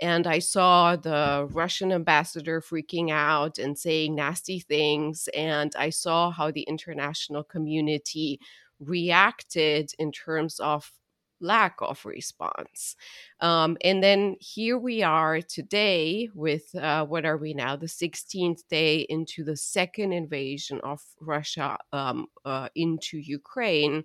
And 0.00 0.26
I 0.26 0.38
saw 0.38 0.96
the 0.96 1.46
Russian 1.50 1.92
ambassador 1.92 2.62
freaking 2.62 3.10
out 3.10 3.58
and 3.58 3.78
saying 3.78 4.14
nasty 4.14 4.58
things. 4.58 5.28
And 5.34 5.72
I 5.76 5.90
saw 5.90 6.30
how 6.30 6.50
the 6.50 6.62
international 6.62 7.44
community 7.44 8.40
reacted 8.80 9.92
in 9.98 10.12
terms 10.12 10.58
of 10.60 10.90
lack 11.40 11.76
of 11.80 12.04
response. 12.04 12.96
Um, 13.40 13.76
and 13.82 14.02
then 14.02 14.36
here 14.40 14.78
we 14.78 15.02
are 15.02 15.40
today 15.40 16.28
with 16.34 16.74
uh, 16.74 17.06
what 17.06 17.24
are 17.24 17.38
we 17.38 17.54
now? 17.54 17.76
The 17.76 17.86
16th 17.86 18.62
day 18.68 19.00
into 19.08 19.44
the 19.44 19.56
second 19.56 20.12
invasion 20.12 20.80
of 20.82 21.00
Russia 21.20 21.78
um, 21.92 22.26
uh, 22.44 22.68
into 22.74 23.18
Ukraine. 23.18 24.04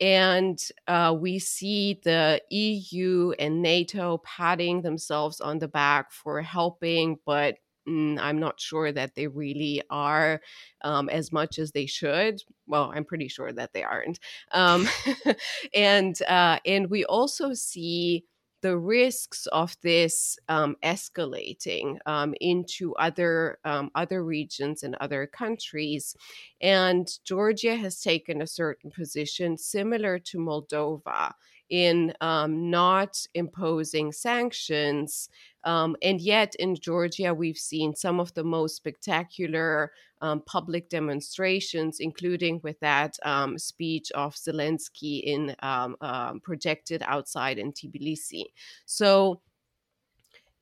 And 0.00 0.58
uh, 0.88 1.14
we 1.18 1.38
see 1.38 2.00
the 2.02 2.40
EU 2.50 3.32
and 3.38 3.60
NATO 3.60 4.18
patting 4.18 4.80
themselves 4.80 5.40
on 5.40 5.58
the 5.58 5.68
back 5.68 6.10
for 6.10 6.40
helping, 6.40 7.18
but 7.26 7.56
I'm 7.88 8.38
not 8.38 8.60
sure 8.60 8.92
that 8.92 9.14
they 9.14 9.26
really 9.26 9.82
are 9.90 10.40
um, 10.82 11.08
as 11.08 11.32
much 11.32 11.58
as 11.58 11.72
they 11.72 11.86
should. 11.86 12.40
Well, 12.66 12.92
I'm 12.94 13.04
pretty 13.04 13.28
sure 13.28 13.52
that 13.52 13.72
they 13.72 13.82
aren't. 13.82 14.18
Um, 14.52 14.88
and 15.74 16.20
uh, 16.22 16.58
and 16.64 16.90
we 16.90 17.04
also 17.04 17.52
see 17.54 18.24
the 18.62 18.76
risks 18.76 19.46
of 19.46 19.76
this 19.82 20.38
um, 20.48 20.76
escalating 20.84 21.96
um, 22.06 22.34
into 22.40 22.94
other 22.96 23.58
um, 23.64 23.90
other 23.94 24.22
regions 24.22 24.82
and 24.82 24.94
other 25.00 25.26
countries, 25.26 26.14
and 26.60 27.08
Georgia 27.24 27.76
has 27.76 28.00
taken 28.00 28.42
a 28.42 28.46
certain 28.46 28.90
position 28.90 29.56
similar 29.56 30.18
to 30.18 30.38
Moldova 30.38 31.32
in 31.70 32.12
um, 32.20 32.70
not 32.70 33.26
imposing 33.34 34.12
sanctions. 34.12 35.28
Um, 35.64 35.96
and 36.02 36.20
yet, 36.20 36.54
in 36.56 36.74
Georgia, 36.74 37.32
we've 37.32 37.58
seen 37.58 37.94
some 37.94 38.20
of 38.20 38.34
the 38.34 38.44
most 38.44 38.76
spectacular 38.76 39.92
um, 40.20 40.42
public 40.42 40.88
demonstrations, 40.90 42.00
including 42.00 42.60
with 42.62 42.78
that 42.80 43.16
um, 43.24 43.58
speech 43.58 44.10
of 44.12 44.34
Zelensky 44.34 45.22
in 45.22 45.54
um, 45.62 45.96
um, 46.00 46.40
projected 46.40 47.02
outside 47.06 47.58
in 47.58 47.72
Tbilisi. 47.72 48.44
So, 48.84 49.40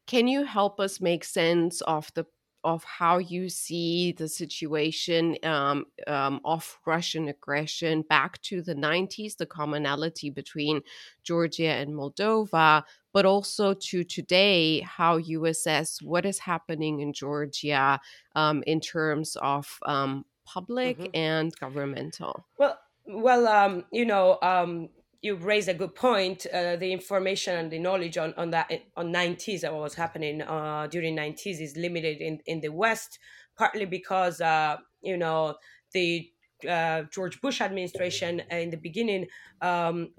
can 0.07 0.27
you 0.27 0.45
help 0.45 0.81
us 0.81 1.00
make 1.00 1.25
sense 1.25 1.81
of 1.83 2.11
the 2.15 2.25
of 2.65 2.83
how 2.85 3.19
you 3.19 3.49
see 3.49 4.12
the 4.12 4.29
situation 4.29 5.37
um, 5.45 5.87
um, 6.07 6.41
of 6.45 6.79
Russian 6.87 7.29
aggression 7.29 8.03
back 8.03 8.41
to 8.43 8.62
the 8.62 8.75
90s, 8.75 9.37
the 9.37 9.47
commonality 9.47 10.31
between 10.31 10.83
Georgia 11.23 11.69
and 11.69 11.95
Moldova, 11.95 12.83
but 13.12 13.25
also 13.25 13.75
to 13.75 14.05
today, 14.05 14.81
how 14.81 15.17
you 15.17 15.47
assess 15.47 16.03
what 16.03 16.27
is 16.27 16.38
happening 16.38 17.00
in 17.00 17.12
Georgia 17.12 18.00
um, 18.35 18.62
in 18.67 18.81
terms 18.81 19.37
of 19.41 19.79
um, 19.87 20.25
public 20.45 20.99
mm-hmm. 20.99 21.11
and 21.15 21.53
governmental. 21.59 22.45
Well, 22.59 22.79
well, 23.07 23.49
um, 23.49 23.85
you 23.91 24.05
know, 24.05 24.38
um, 24.43 24.91
you 25.23 25.35
raise 25.35 25.69
a 25.69 25.75
good 25.75 25.95
point. 25.95 26.47
Uh, 26.47 26.77
the 26.77 26.93
information 26.93 27.57
and 27.57 27.71
the 27.71 27.79
knowledge 27.79 28.17
on, 28.19 28.35
on 28.37 28.51
that 28.51 28.71
on 28.97 29.13
90s 29.13 29.65
and 29.65 29.73
what 29.73 29.83
was 29.83 29.95
happening 29.95 30.43
uh, 30.43 30.87
during 30.91 31.17
90s 31.17 31.61
is 31.61 31.77
limited 31.77 32.21
in, 32.21 32.41
in 32.47 32.61
the 32.61 32.69
West, 32.69 33.19
partly 33.57 33.85
because 33.85 34.41
uh, 34.41 34.77
you 35.01 35.17
know 35.17 35.57
the 35.93 36.31
uh, 36.69 37.03
George 37.13 37.41
Bush 37.41 37.61
administration 37.61 38.41
in 38.51 38.71
the 38.71 38.77
beginning 38.77 39.27
um, 39.61 40.11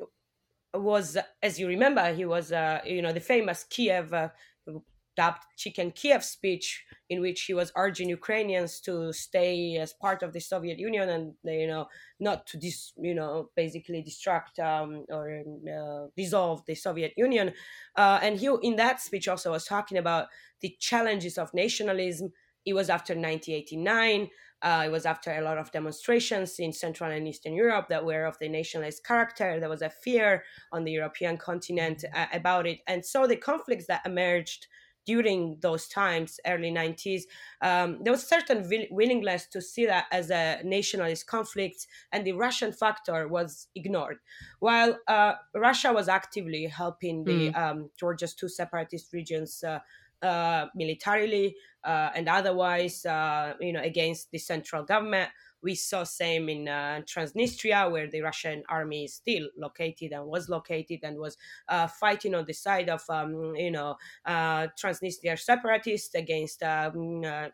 was, 0.74 1.18
as 1.42 1.60
you 1.60 1.68
remember, 1.68 2.14
he 2.14 2.26
was 2.26 2.52
uh, 2.52 2.80
you 2.86 3.02
know 3.02 3.14
the 3.14 3.20
famous 3.20 3.64
Kiev 3.64 4.14
uh, 4.14 4.30
dubbed 5.20 5.44
Chicken 5.58 5.92
Kiev 5.92 6.24
speech, 6.24 6.86
in 7.10 7.20
which 7.20 7.42
he 7.42 7.54
was 7.54 7.74
urging 7.76 8.08
Ukrainians 8.08 8.80
to 8.88 9.12
stay 9.12 9.76
as 9.76 9.92
part 9.92 10.24
of 10.24 10.32
the 10.32 10.40
Soviet 10.40 10.80
Union 10.80 11.10
and 11.16 11.26
you 11.44 11.68
know 11.68 11.88
not 12.28 12.48
to 12.50 12.56
dis 12.64 12.94
you 13.08 13.16
know 13.20 13.50
basically 13.64 14.02
destruct 14.10 14.56
um, 14.72 14.90
or 15.18 15.26
uh, 15.76 16.04
dissolve 16.16 16.60
the 16.66 16.76
Soviet 16.88 17.14
Union. 17.18 17.48
Uh, 17.98 18.20
and 18.26 18.40
he 18.40 18.48
in 18.70 18.76
that 18.78 19.02
speech 19.08 19.28
also 19.28 19.50
was 19.52 19.66
talking 19.66 19.98
about 19.98 20.28
the 20.62 20.72
challenges 20.90 21.38
of 21.38 21.54
nationalism. 21.54 22.28
It 22.70 22.76
was 22.80 22.90
after 22.90 23.14
1989. 23.14 24.30
Uh, 24.62 24.84
it 24.88 24.92
was 24.98 25.06
after 25.06 25.32
a 25.32 25.42
lot 25.42 25.58
of 25.58 25.72
demonstrations 25.72 26.60
in 26.60 26.72
Central 26.74 27.12
and 27.12 27.28
Eastern 27.28 27.54
Europe 27.54 27.88
that 27.90 28.06
were 28.10 28.26
of 28.26 28.38
the 28.40 28.50
nationalist 28.50 29.06
character. 29.06 29.48
There 29.60 29.76
was 29.76 29.82
a 29.82 29.96
fear 30.06 30.44
on 30.76 30.84
the 30.84 30.92
European 30.92 31.38
continent 31.38 32.04
uh, 32.14 32.28
about 32.34 32.66
it. 32.68 32.80
And 32.86 33.06
so 33.06 33.26
the 33.26 33.38
conflicts 33.38 33.88
that 33.88 34.06
emerged 34.06 34.68
during 35.10 35.58
those 35.62 35.88
times, 35.88 36.40
early 36.46 36.72
90s, 36.72 37.24
um, 37.62 37.98
there 38.04 38.14
was 38.14 38.28
certain 38.28 38.60
will- 38.70 38.92
willingness 38.92 39.48
to 39.48 39.60
see 39.60 39.88
that 39.88 40.06
as 40.12 40.30
a 40.30 40.62
nationalist 40.64 41.26
conflict, 41.26 41.88
and 42.12 42.22
the 42.28 42.34
Russian 42.34 42.72
factor 42.72 43.28
was 43.28 43.68
ignored. 43.74 44.20
While 44.60 45.00
uh, 45.08 45.34
Russia 45.56 45.92
was 45.92 46.08
actively 46.10 46.68
helping 46.68 47.24
the 47.24 47.40
mm. 47.50 47.58
um, 47.58 47.90
Georgia's 48.00 48.36
two 48.36 48.50
separatist 48.50 49.12
regions. 49.12 49.64
Uh, 49.64 49.80
uh, 50.22 50.66
militarily 50.76 51.56
uh, 51.86 52.10
and 52.14 52.28
otherwise, 52.28 53.06
uh, 53.06 53.54
you 53.62 53.72
know, 53.72 53.82
against 53.82 54.32
the 54.32 54.38
central 54.38 54.84
government. 54.84 55.30
We 55.62 55.76
saw 55.76 56.04
same 56.04 56.50
in 56.50 56.68
uh, 56.68 57.02
Transnistria, 57.06 57.92
where 57.92 58.10
the 58.10 58.22
Russian 58.22 58.64
army 58.70 59.06
is 59.06 59.16
still 59.16 59.48
located 59.58 60.14
and 60.14 60.26
was 60.26 60.50
located 60.50 61.00
and 61.04 61.18
was 61.18 61.38
uh, 61.68 61.88
fighting 61.88 62.36
on 62.36 62.46
the 62.46 62.54
side 62.54 62.90
of, 62.90 63.04
um, 63.10 63.56
you 63.56 63.72
know, 63.72 63.96
uh, 64.26 64.68
Transnistria 64.82 65.38
separatists 65.38 66.16
against 66.16 66.64
um, 66.64 67.24
uh, 67.26 67.48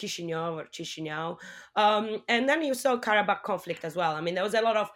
Chisinau 0.00 0.54
or 0.54 0.64
Chisinau. 0.64 1.36
Um, 1.76 2.22
and 2.28 2.48
then 2.48 2.62
you 2.62 2.74
saw 2.74 2.96
Karabakh 2.96 3.42
conflict 3.42 3.84
as 3.84 3.96
well. 3.96 4.14
I 4.14 4.20
mean, 4.20 4.34
there 4.34 4.44
was 4.44 4.54
a 4.54 4.62
lot 4.62 4.76
of 4.76 4.90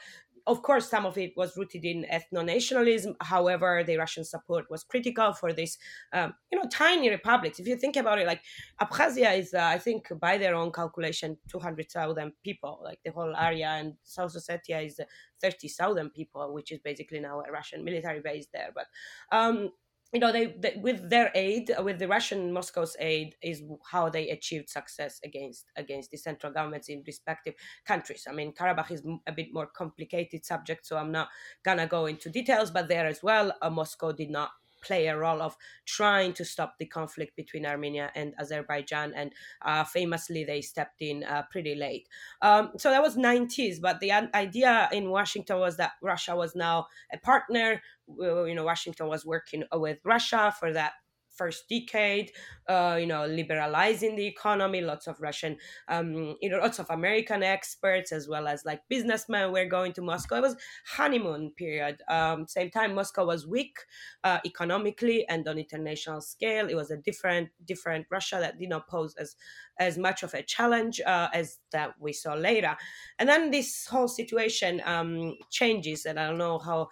of 0.47 0.63
course, 0.63 0.91
some 0.91 1.07
of 1.07 1.17
it 1.17 1.33
was 1.37 1.57
rooted 1.57 1.85
in 1.85 2.05
ethno-nationalism. 2.13 3.17
However, 3.21 3.83
the 3.83 3.97
Russian 3.97 4.25
support 4.25 4.71
was 4.71 4.85
critical 4.85 5.33
for 5.33 5.53
this, 5.53 5.79
um, 6.13 6.35
you 6.53 6.59
know, 6.59 6.69
tiny 6.71 7.09
republics. 7.09 7.59
If 7.59 7.67
you 7.67 7.77
think 7.77 7.97
about 7.97 8.19
it, 8.19 8.27
like 8.27 8.43
Abkhazia 8.81 9.39
is, 9.39 9.55
uh, 9.55 9.63
I 9.63 9.79
think, 9.79 10.09
by 10.21 10.37
their 10.37 10.55
own 10.55 10.71
calculation, 10.71 11.39
two 11.49 11.59
hundred 11.59 11.91
thousand 11.91 12.33
people, 12.43 12.81
like 12.85 12.99
the 13.05 13.13
whole 13.13 13.35
area, 13.35 13.69
and 13.69 13.95
South 14.03 14.35
Ossetia 14.35 14.85
is 14.85 15.01
uh, 15.01 15.05
thirty 15.41 15.69
thousand 15.69 16.11
people, 16.11 16.53
which 16.53 16.73
is 16.73 16.79
basically 16.81 17.21
now 17.21 17.41
a 17.41 17.51
Russian 17.51 17.83
military 17.83 18.21
base 18.21 18.47
there. 18.53 18.71
But 18.75 18.87
um, 19.33 19.71
you 20.15 20.21
know 20.21 20.31
they, 20.31 20.47
they, 20.59 20.75
with 20.81 21.11
their 21.11 21.31
aid 21.35 21.71
with 21.83 21.99
the 21.99 22.07
russian 22.07 22.53
moscow's 22.53 22.97
aid 23.01 23.35
is 23.43 23.63
how 23.91 24.09
they 24.09 24.31
achieved 24.31 24.71
success 24.71 25.21
against 25.25 25.67
against 25.77 26.13
the 26.13 26.17
central 26.17 26.53
governments 26.53 26.89
in 26.89 27.03
respective 27.07 27.55
countries. 27.85 28.27
I 28.31 28.33
mean 28.33 28.53
karabakh 28.53 28.93
is 28.93 29.03
a 29.27 29.33
bit 29.33 29.49
more 29.53 29.67
complicated 29.67 30.47
subject 30.47 30.87
so 30.87 30.97
i'm 30.97 31.11
not 31.11 31.29
gonna 31.65 31.89
go 31.89 32.07
into 32.07 32.31
details 32.31 32.71
but 32.71 32.89
there 32.89 33.07
as 33.07 33.23
well 33.23 33.53
uh, 33.61 33.71
moscow 33.71 34.13
did 34.13 34.31
not 34.31 34.51
play 34.85 35.07
a 35.07 35.17
role 35.17 35.43
of 35.43 35.57
trying 35.87 36.33
to 36.35 36.45
stop 36.45 36.75
the 36.79 36.87
conflict 36.87 37.37
between 37.37 37.67
Armenia 37.67 38.11
and 38.15 38.35
Azerbaijan. 38.39 39.13
And 39.15 39.33
uh, 39.63 39.85
famously, 39.85 40.45
they 40.45 40.61
stepped 40.61 41.01
in 41.01 41.25
uh, 41.25 41.43
pretty 41.51 41.75
late. 41.75 42.09
Um, 42.43 42.73
so 42.79 42.91
that 42.91 43.03
was 43.03 43.17
90s. 43.17 43.81
But 43.81 44.01
the 44.01 44.13
idea 44.13 44.89
in 44.93 45.11
Washington 45.11 45.59
was 45.59 45.77
that 45.79 45.93
Russia 46.03 46.37
was 46.37 46.55
now 46.55 46.87
a 47.13 47.19
partner. 47.19 47.83
You 48.07 48.55
know, 48.55 48.65
Washington 48.65 49.09
was 49.09 49.25
working 49.25 49.65
with 49.73 49.99
Russia 50.05 50.55
for 50.59 50.73
that 50.73 50.93
first 51.37 51.69
decade, 51.69 52.31
uh, 52.69 52.97
you 52.99 53.07
know, 53.07 53.27
liberalizing 53.27 54.17
the 54.17 54.27
economy. 54.27 54.81
Lots 54.81 55.07
of 55.07 55.21
Russian, 55.21 55.57
um, 55.89 56.37
you 56.41 56.49
know, 56.49 56.59
lots 56.59 56.79
of 56.79 56.87
American 56.91 57.43
experts 57.43 58.13
as 58.13 58.29
well 58.29 58.49
as 58.49 58.65
like 58.65 58.81
businessmen 58.89 59.53
were 59.53 59.67
going 59.67 59.93
to 59.95 60.03
Moscow. 60.03 60.37
It 60.37 60.43
was 60.43 60.57
honeymoon 60.87 61.53
period. 61.57 62.03
Um, 62.09 62.47
same 62.47 62.71
time, 62.71 62.95
Moscow 62.95 63.27
was 63.27 63.47
weak 63.47 63.77
uh, 64.23 64.39
economically 64.45 65.27
and 65.29 65.47
on 65.49 65.59
international 65.59 66.21
scale. 66.21 66.69
It 66.69 66.77
was 66.77 66.91
a 66.91 66.97
different, 66.97 67.51
different 67.65 68.07
Russia 68.11 68.39
that 68.41 68.59
did 68.59 68.69
not 68.69 68.89
pose 68.89 69.15
as 69.17 69.37
as 69.79 69.99
much 69.99 70.23
of 70.23 70.33
a 70.35 70.43
challenge 70.43 71.01
uh, 71.01 71.29
as 71.33 71.59
that 71.73 71.95
we 71.99 72.13
saw 72.13 72.35
later. 72.35 72.77
And 73.19 73.29
then 73.29 73.51
this 73.51 73.87
whole 73.87 74.09
situation 74.09 74.81
um, 74.85 75.35
changes, 75.51 76.05
and 76.05 76.19
I 76.19 76.29
don't 76.29 76.39
know 76.39 76.59
how 76.59 76.89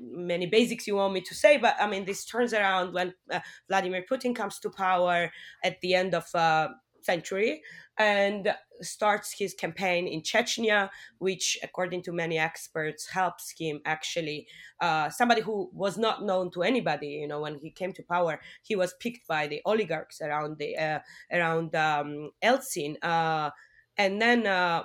many 0.00 0.46
basics 0.46 0.86
you 0.86 0.96
want 0.96 1.14
me 1.14 1.20
to 1.22 1.34
say, 1.34 1.56
but 1.56 1.76
I 1.80 1.86
mean, 1.86 2.04
this 2.04 2.24
turns 2.24 2.52
around 2.52 2.94
when 2.94 3.14
uh, 3.30 3.40
Vladimir 3.68 4.04
Putin 4.10 4.34
comes 4.34 4.58
to 4.60 4.70
power 4.70 5.30
at 5.64 5.80
the 5.80 5.94
end 5.94 6.14
of 6.14 6.32
uh, 6.34 6.68
century 7.02 7.62
and 7.98 8.54
starts 8.80 9.34
his 9.38 9.52
campaign 9.54 10.06
in 10.06 10.22
Chechnya, 10.22 10.88
which, 11.18 11.58
according 11.62 12.02
to 12.02 12.12
many 12.12 12.38
experts, 12.38 13.06
helps 13.08 13.52
him 13.58 13.80
actually. 13.84 14.46
Uh, 14.80 15.10
somebody 15.10 15.42
who 15.42 15.70
was 15.74 15.98
not 15.98 16.24
known 16.24 16.50
to 16.52 16.62
anybody, 16.62 17.08
you 17.08 17.28
know, 17.28 17.40
when 17.40 17.58
he 17.58 17.70
came 17.70 17.92
to 17.92 18.02
power, 18.02 18.40
he 18.62 18.74
was 18.74 18.94
picked 19.00 19.26
by 19.28 19.46
the 19.46 19.60
oligarchs 19.66 20.20
around 20.22 20.56
the 20.58 20.76
uh, 20.76 20.98
around 21.30 21.74
um, 21.74 22.30
Yeltsin, 22.42 22.96
uh, 23.02 23.50
and 23.98 24.20
then 24.20 24.46
uh, 24.46 24.82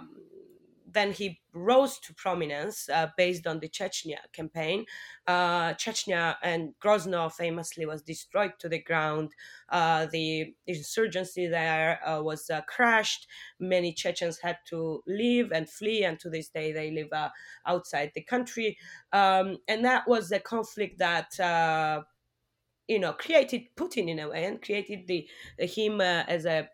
then 0.96 1.12
he 1.12 1.40
rose 1.54 2.00
to 2.00 2.14
prominence 2.16 2.90
uh, 2.90 3.08
based 3.18 3.46
on 3.46 3.60
the 3.60 3.68
Chechnya 3.68 4.18
campaign. 4.34 4.86
Uh, 5.28 5.74
Chechnya 5.74 6.38
and 6.42 6.74
Grozny 6.84 7.32
famously 7.34 7.86
was 7.86 8.02
destroyed 8.02 8.54
to 8.60 8.70
the 8.70 8.82
ground. 8.82 9.34
Uh, 9.70 10.08
the 10.12 10.56
insurgency 10.66 11.48
there 11.48 12.00
uh, 12.08 12.22
was 12.22 12.50
uh, 12.50 12.62
crashed. 12.62 13.28
Many 13.60 13.94
Chechens 13.94 14.40
had 14.40 14.58
to 14.70 15.04
leave 15.06 15.52
and 15.52 15.70
flee, 15.70 16.06
and 16.06 16.18
to 16.22 16.30
this 16.30 16.48
day 16.48 16.72
they 16.72 16.92
live 16.92 17.12
uh, 17.12 17.30
outside 17.66 18.12
the 18.16 18.22
country. 18.22 18.78
Um, 19.12 19.58
and 19.68 19.84
that 19.84 20.08
was 20.08 20.32
a 20.32 20.40
conflict 20.40 20.98
that 21.00 21.38
you 22.88 23.00
know 23.00 23.14
created 23.14 23.64
Putin 23.76 24.10
in 24.10 24.20
a 24.20 24.30
way 24.30 24.46
and 24.46 24.62
created 24.62 25.08
the, 25.08 25.28
the 25.58 25.66
him 25.66 26.00
as 26.02 26.46
a 26.46 26.70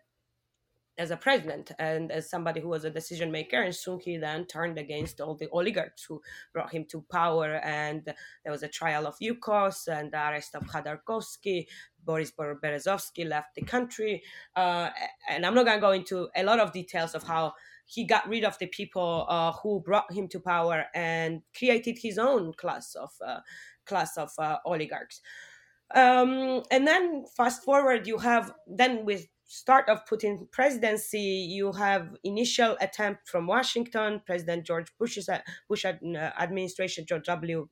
as 1.02 1.10
a 1.10 1.16
president 1.16 1.72
and 1.78 2.12
as 2.12 2.30
somebody 2.30 2.60
who 2.60 2.68
was 2.68 2.84
a 2.84 2.90
decision 2.90 3.30
maker. 3.32 3.60
And 3.60 3.74
soon 3.74 3.98
he 3.98 4.16
then 4.18 4.46
turned 4.46 4.78
against 4.78 5.20
all 5.20 5.34
the 5.34 5.48
oligarchs 5.50 6.04
who 6.04 6.22
brought 6.52 6.72
him 6.72 6.84
to 6.90 7.04
power. 7.10 7.56
And 7.56 8.04
there 8.04 8.52
was 8.52 8.62
a 8.62 8.68
trial 8.68 9.06
of 9.06 9.18
Yukos 9.20 9.88
and 9.88 10.12
the 10.12 10.18
arrest 10.18 10.54
of 10.54 10.62
Khodorkovsky. 10.64 11.66
Boris 12.04 12.32
Berezovsky 12.32 13.28
left 13.28 13.54
the 13.56 13.62
country. 13.62 14.22
Uh, 14.54 14.90
and 15.28 15.44
I'm 15.44 15.54
not 15.54 15.66
going 15.66 15.78
to 15.78 15.80
go 15.80 15.92
into 15.92 16.28
a 16.36 16.44
lot 16.44 16.60
of 16.60 16.72
details 16.72 17.14
of 17.14 17.24
how 17.24 17.54
he 17.86 18.04
got 18.04 18.28
rid 18.28 18.44
of 18.44 18.56
the 18.58 18.66
people 18.66 19.26
uh, 19.28 19.52
who 19.52 19.80
brought 19.80 20.12
him 20.12 20.28
to 20.28 20.40
power 20.40 20.84
and 20.94 21.42
created 21.56 21.98
his 22.00 22.16
own 22.16 22.52
class 22.54 22.94
of 22.94 23.10
uh, 23.26 23.40
class 23.86 24.16
of 24.16 24.30
uh, 24.38 24.58
oligarchs. 24.64 25.20
Um, 25.94 26.62
and 26.70 26.86
then 26.86 27.24
fast 27.36 27.64
forward, 27.64 28.06
you 28.06 28.18
have 28.18 28.54
then 28.66 29.04
with 29.04 29.26
start 29.52 29.86
of 29.90 30.06
Putin 30.06 30.50
presidency, 30.50 31.18
you 31.20 31.72
have 31.72 32.16
initial 32.24 32.74
attempt 32.80 33.28
from 33.28 33.46
Washington, 33.46 34.22
President 34.24 34.64
George 34.64 34.86
Bush's 34.98 35.28
Bush 35.68 35.84
uh, 35.84 35.92
administration, 36.40 37.04
George 37.06 37.26
W. 37.26 37.68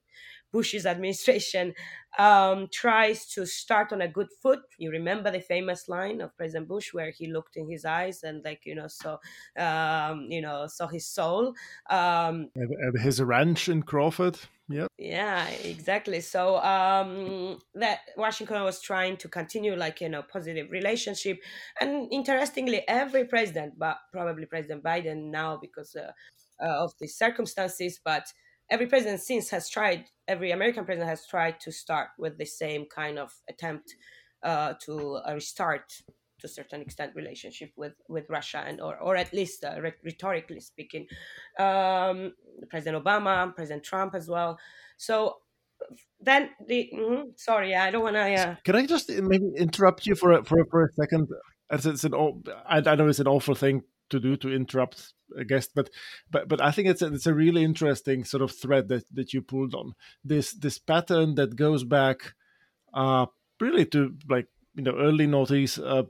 Bush's 0.52 0.84
administration 0.84 1.72
um, 2.18 2.68
tries 2.70 3.24
to 3.28 3.46
start 3.46 3.92
on 3.92 4.02
a 4.02 4.08
good 4.08 4.28
foot. 4.42 4.58
You 4.76 4.90
remember 4.90 5.30
the 5.30 5.40
famous 5.40 5.88
line 5.88 6.20
of 6.20 6.36
President 6.36 6.68
Bush 6.68 6.92
where 6.92 7.12
he 7.12 7.32
looked 7.32 7.56
in 7.56 7.70
his 7.70 7.86
eyes 7.86 8.24
and, 8.24 8.44
like 8.44 8.66
you 8.66 8.74
know, 8.74 8.88
saw, 8.88 9.16
um, 9.56 10.26
you 10.28 10.42
know, 10.42 10.66
saw 10.66 10.86
his 10.86 11.06
soul. 11.06 11.54
Um, 11.88 12.50
at 12.56 13.00
his 13.00 13.22
ranch 13.22 13.70
in 13.70 13.84
Crawford. 13.84 14.38
Yeah. 14.70 14.86
Yeah, 14.98 15.48
exactly. 15.48 16.20
So 16.20 16.58
um, 16.58 17.58
that 17.74 18.00
Washington 18.16 18.62
was 18.62 18.80
trying 18.80 19.16
to 19.16 19.28
continue 19.28 19.74
like 19.74 20.00
you 20.00 20.08
know 20.08 20.22
positive 20.22 20.70
relationship, 20.70 21.38
and 21.80 22.06
interestingly, 22.12 22.86
every 22.86 23.24
president, 23.24 23.78
but 23.78 23.96
probably 24.12 24.46
President 24.46 24.84
Biden 24.84 25.30
now 25.30 25.58
because 25.60 25.96
uh, 25.96 26.12
uh, 26.64 26.84
of 26.84 26.92
the 27.00 27.08
circumstances, 27.08 27.98
but 28.04 28.26
every 28.70 28.86
president 28.86 29.20
since 29.20 29.50
has 29.50 29.68
tried. 29.68 30.04
Every 30.28 30.52
American 30.52 30.84
president 30.84 31.10
has 31.10 31.26
tried 31.26 31.58
to 31.60 31.72
start 31.72 32.10
with 32.16 32.38
the 32.38 32.46
same 32.46 32.86
kind 32.94 33.18
of 33.18 33.32
attempt 33.48 33.96
uh, 34.44 34.74
to 34.84 35.16
uh, 35.26 35.34
restart 35.34 35.90
to 36.40 36.46
a 36.46 36.50
certain 36.50 36.80
extent 36.80 37.12
relationship 37.14 37.70
with 37.76 37.94
with 38.08 38.28
Russia 38.28 38.64
and 38.66 38.80
or 38.80 38.98
or 38.98 39.16
at 39.16 39.32
least 39.32 39.64
uh, 39.64 39.80
rhetorically 40.02 40.60
speaking, 40.60 41.06
um, 41.58 42.32
President 42.68 43.02
Obama, 43.02 43.54
President 43.54 43.84
Trump 43.84 44.14
as 44.14 44.28
well. 44.28 44.58
So 44.96 45.36
then 46.20 46.50
the 46.66 46.90
mm-hmm, 46.94 47.30
sorry, 47.36 47.74
I 47.74 47.90
don't 47.90 48.02
want 48.02 48.16
to. 48.16 48.34
Uh... 48.34 48.54
Can 48.64 48.76
I 48.76 48.86
just 48.86 49.10
maybe 49.10 49.50
interrupt 49.56 50.06
you 50.06 50.14
for 50.14 50.32
a, 50.32 50.44
for 50.44 50.60
a, 50.60 50.66
for 50.70 50.84
a 50.84 50.92
second? 50.92 51.28
It's, 51.70 51.86
it's 51.86 52.04
an 52.04 52.14
I, 52.68 52.78
I 52.78 52.94
know 52.94 53.08
it's 53.08 53.20
an 53.20 53.28
awful 53.28 53.54
thing 53.54 53.82
to 54.10 54.20
do 54.20 54.36
to 54.36 54.52
interrupt 54.52 55.14
a 55.36 55.44
guest, 55.44 55.70
but 55.74 55.90
but 56.30 56.48
but 56.48 56.60
I 56.60 56.70
think 56.70 56.88
it's 56.88 57.02
a, 57.02 57.12
it's 57.12 57.26
a 57.26 57.34
really 57.34 57.64
interesting 57.64 58.24
sort 58.24 58.42
of 58.42 58.52
thread 58.52 58.88
that 58.88 59.04
that 59.12 59.32
you 59.32 59.42
pulled 59.42 59.74
on 59.74 59.94
this 60.24 60.52
this 60.52 60.78
pattern 60.78 61.34
that 61.36 61.56
goes 61.56 61.84
back 61.84 62.34
uh 62.92 63.26
really 63.60 63.86
to 63.86 64.14
like 64.28 64.48
you 64.80 64.84
know 64.84 64.98
early 64.98 65.26
notice 65.26 65.78
uh, 65.78 66.04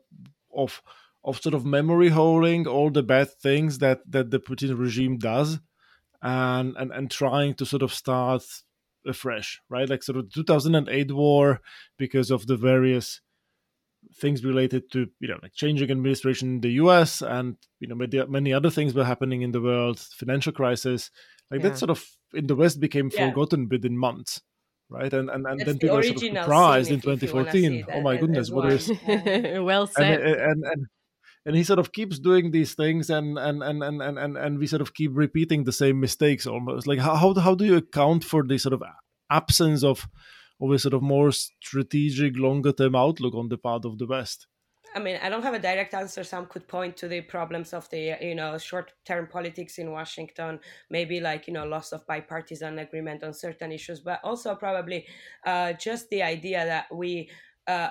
of 0.55 0.83
of 1.25 1.41
sort 1.41 1.55
of 1.55 1.67
memory 1.67 2.09
holding 2.09 2.67
all 2.67 2.91
the 2.91 3.03
bad 3.03 3.29
things 3.29 3.79
that 3.79 4.01
that 4.09 4.31
the 4.31 4.39
Putin 4.39 4.79
regime 4.79 5.19
does, 5.19 5.59
and 6.23 6.77
and 6.77 6.93
and 6.93 7.11
trying 7.11 7.55
to 7.55 7.67
sort 7.67 7.83
of 7.83 7.93
start 7.93 8.45
afresh, 9.05 9.61
right? 9.69 9.89
Like 9.89 10.05
sort 10.05 10.19
of 10.19 10.33
2008 10.33 11.13
war 11.13 11.61
because 11.99 12.31
of 12.31 12.47
the 12.47 12.57
various 12.57 13.21
things 14.15 14.45
related 14.45 14.91
to 14.93 15.09
you 15.19 15.29
know 15.29 15.39
like 15.43 15.53
changing 15.53 15.91
administration 15.91 16.49
in 16.55 16.61
the 16.61 16.73
U.S. 16.85 17.23
and 17.23 17.57
you 17.81 17.89
know 17.89 17.97
many, 17.97 18.25
many 18.29 18.53
other 18.53 18.71
things 18.71 18.95
were 18.95 19.05
happening 19.05 19.43
in 19.43 19.51
the 19.51 19.61
world, 19.61 19.99
financial 19.99 20.53
crisis, 20.53 21.11
like 21.51 21.61
yeah. 21.61 21.71
that 21.71 21.79
sort 21.79 21.91
of 21.91 22.07
in 22.33 22.47
the 22.47 22.55
West 22.55 22.79
became 22.79 23.11
yeah. 23.13 23.31
forgotten 23.31 23.69
within 23.69 23.99
months 23.99 24.41
right? 24.91 25.13
And 25.13 25.31
and, 25.31 25.47
and 25.47 25.61
then 25.61 25.79
people 25.79 25.99
are 25.99 26.03
sort 26.03 26.23
of 26.23 26.23
surprised 26.23 26.91
in 26.91 27.01
2014. 27.01 27.87
Oh 27.93 28.01
my 28.01 28.17
goodness, 28.17 28.51
what 28.51 28.73
is? 28.73 28.91
well 29.07 29.87
said. 29.87 30.21
And, 30.21 30.41
and, 30.41 30.65
and 30.65 30.87
and 31.47 31.57
he 31.57 31.65
sort 31.65 31.79
of 31.79 31.93
keeps 31.93 32.19
doing 32.19 32.51
these 32.51 32.75
things, 32.75 33.09
and 33.09 33.39
and 33.39 33.63
and 33.63 33.83
and 33.83 34.03
and 34.03 34.37
and 34.37 34.59
we 34.59 34.67
sort 34.67 34.83
of 34.83 34.93
keep 34.93 35.13
repeating 35.15 35.65
the 35.65 35.73
same 35.73 36.01
mistakes 36.01 36.47
almost. 36.47 36.87
Like 36.87 36.99
how 36.99 37.15
how 37.15 37.33
how 37.35 37.55
do 37.55 37.65
you 37.65 37.77
account 37.77 38.25
for 38.25 38.43
the 38.43 38.59
sort 38.59 38.75
of 38.75 38.83
absence 39.31 39.83
of 39.83 40.07
of 40.61 40.71
a 40.71 40.79
sort 40.79 40.95
of 40.95 41.03
more 41.03 41.33
strategic, 41.33 42.37
longer 42.37 42.73
term 42.73 42.95
outlook 42.95 43.35
on 43.35 43.49
the 43.49 43.57
part 43.57 43.85
of 43.85 43.99
the 43.99 44.07
West? 44.07 44.47
I 44.95 44.99
mean, 44.99 45.19
I 45.23 45.29
don't 45.29 45.43
have 45.43 45.55
a 45.55 45.59
direct 45.61 45.95
answer. 45.95 46.25
Some 46.25 46.47
could 46.47 46.67
point 46.67 46.97
to 46.99 47.09
the 47.09 47.21
problems 47.21 47.73
of 47.73 47.89
the, 47.91 48.17
you 48.21 48.35
know, 48.35 48.59
short-term 48.59 49.29
politics 49.29 49.79
in 49.79 49.93
Washington, 49.93 50.59
maybe 50.91 51.21
like, 51.21 51.47
you 51.47 51.53
know, 51.53 51.65
loss 51.65 51.93
of 51.93 52.05
bipartisan 52.07 52.79
agreement 52.81 53.23
on 53.23 53.33
certain 53.33 53.71
issues, 53.71 54.01
but 54.01 54.21
also 54.25 54.57
probably 54.57 55.07
uh, 55.47 55.75
just 55.75 56.11
the 56.11 56.23
idea 56.23 56.65
that 56.65 56.87
we, 56.93 57.31
uh, 57.69 57.91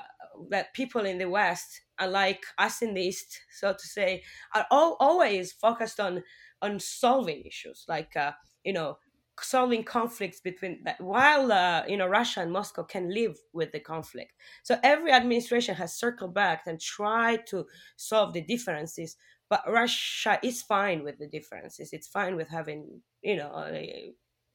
that 0.49 0.73
people 0.73 1.05
in 1.05 1.17
the 1.17 1.29
West, 1.29 1.81
unlike 1.99 2.43
us 2.57 2.81
in 2.81 2.93
the 2.93 3.01
East, 3.01 3.39
so 3.49 3.71
to 3.71 3.87
say, 3.87 4.21
are 4.53 4.65
all, 4.69 4.97
always 4.99 5.53
focused 5.53 5.99
on 5.99 6.23
on 6.61 6.77
solving 6.77 7.41
issues 7.45 7.85
like, 7.87 8.17
uh, 8.17 8.33
you 8.65 8.73
know, 8.73 8.97
solving 9.41 9.83
conflicts 9.83 10.39
between 10.39 10.83
that 10.83 10.99
while 11.01 11.51
uh, 11.51 11.83
you 11.87 11.97
know 11.97 12.07
Russia 12.07 12.41
and 12.41 12.51
Moscow 12.51 12.83
can 12.83 13.13
live 13.13 13.37
with 13.53 13.71
the 13.71 13.79
conflict. 13.79 14.33
So 14.63 14.77
every 14.83 15.11
administration 15.11 15.75
has 15.75 15.93
circled 15.93 16.33
back 16.33 16.63
and 16.67 16.79
tried 16.79 17.47
to 17.47 17.65
solve 17.97 18.33
the 18.33 18.41
differences, 18.41 19.15
but 19.49 19.61
Russia 19.67 20.39
is 20.43 20.61
fine 20.61 21.03
with 21.03 21.17
the 21.19 21.27
differences. 21.27 21.93
It's 21.93 22.07
fine 22.07 22.35
with 22.35 22.49
having 22.49 23.01
you 23.21 23.37
know. 23.37 23.71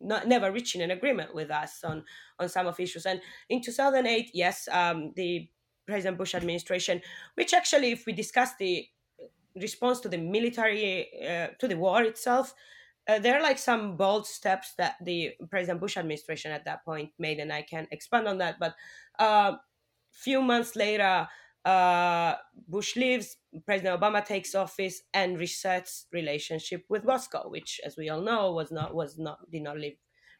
Not 0.01 0.27
never 0.29 0.53
reaching 0.53 0.83
an 0.83 0.91
agreement 0.91 1.35
with 1.35 1.51
us 1.51 1.83
on 1.83 2.05
on 2.39 2.49
some 2.49 2.67
of 2.67 2.79
issues 2.79 3.07
and 3.07 3.23
in 3.49 3.63
2008 3.63 4.31
yes 4.35 4.69
um, 4.71 5.13
the 5.17 5.49
president 5.87 6.19
bush 6.19 6.35
administration 6.35 7.01
which 7.37 7.55
actually 7.55 7.93
if 7.93 8.05
we 8.05 8.13
discuss 8.13 8.51
the 8.59 8.87
response 9.57 10.01
to 10.01 10.09
the 10.09 10.19
military 10.19 11.09
uh, 11.27 11.49
to 11.59 11.69
the 11.69 11.77
war 11.77 12.03
itself 12.03 12.55
uh, 13.07 13.19
there 13.19 13.37
are 13.37 13.43
like 13.43 13.59
some 13.59 13.97
bold 13.97 14.27
steps 14.27 14.75
that 14.79 14.97
the 15.03 15.33
President 15.51 15.81
Bush 15.81 15.97
administration 15.97 16.53
at 16.53 16.65
that 16.65 16.85
point 16.85 17.11
made, 17.19 17.39
and 17.39 17.53
I 17.53 17.63
can 17.63 17.87
expand 17.91 18.27
on 18.27 18.39
that. 18.39 18.57
But 18.59 18.75
a 19.19 19.23
uh, 19.23 19.57
few 20.11 20.41
months 20.41 20.75
later, 20.77 21.29
uh, 21.65 22.35
Bush 22.69 22.97
leaves, 22.97 23.37
President 23.67 24.01
Obama 24.01 24.25
takes 24.25 24.55
office 24.55 25.03
and 25.13 25.39
resets 25.39 26.05
relationship 26.13 26.85
with 26.89 27.05
Moscow, 27.05 27.49
which, 27.49 27.81
as 27.85 27.97
we 27.97 28.09
all 28.09 28.21
know, 28.21 28.53
was 28.53 28.71
not 28.71 28.95
was 28.95 29.19
not 29.19 29.39
did 29.51 29.63
not 29.63 29.79
live 29.79 29.95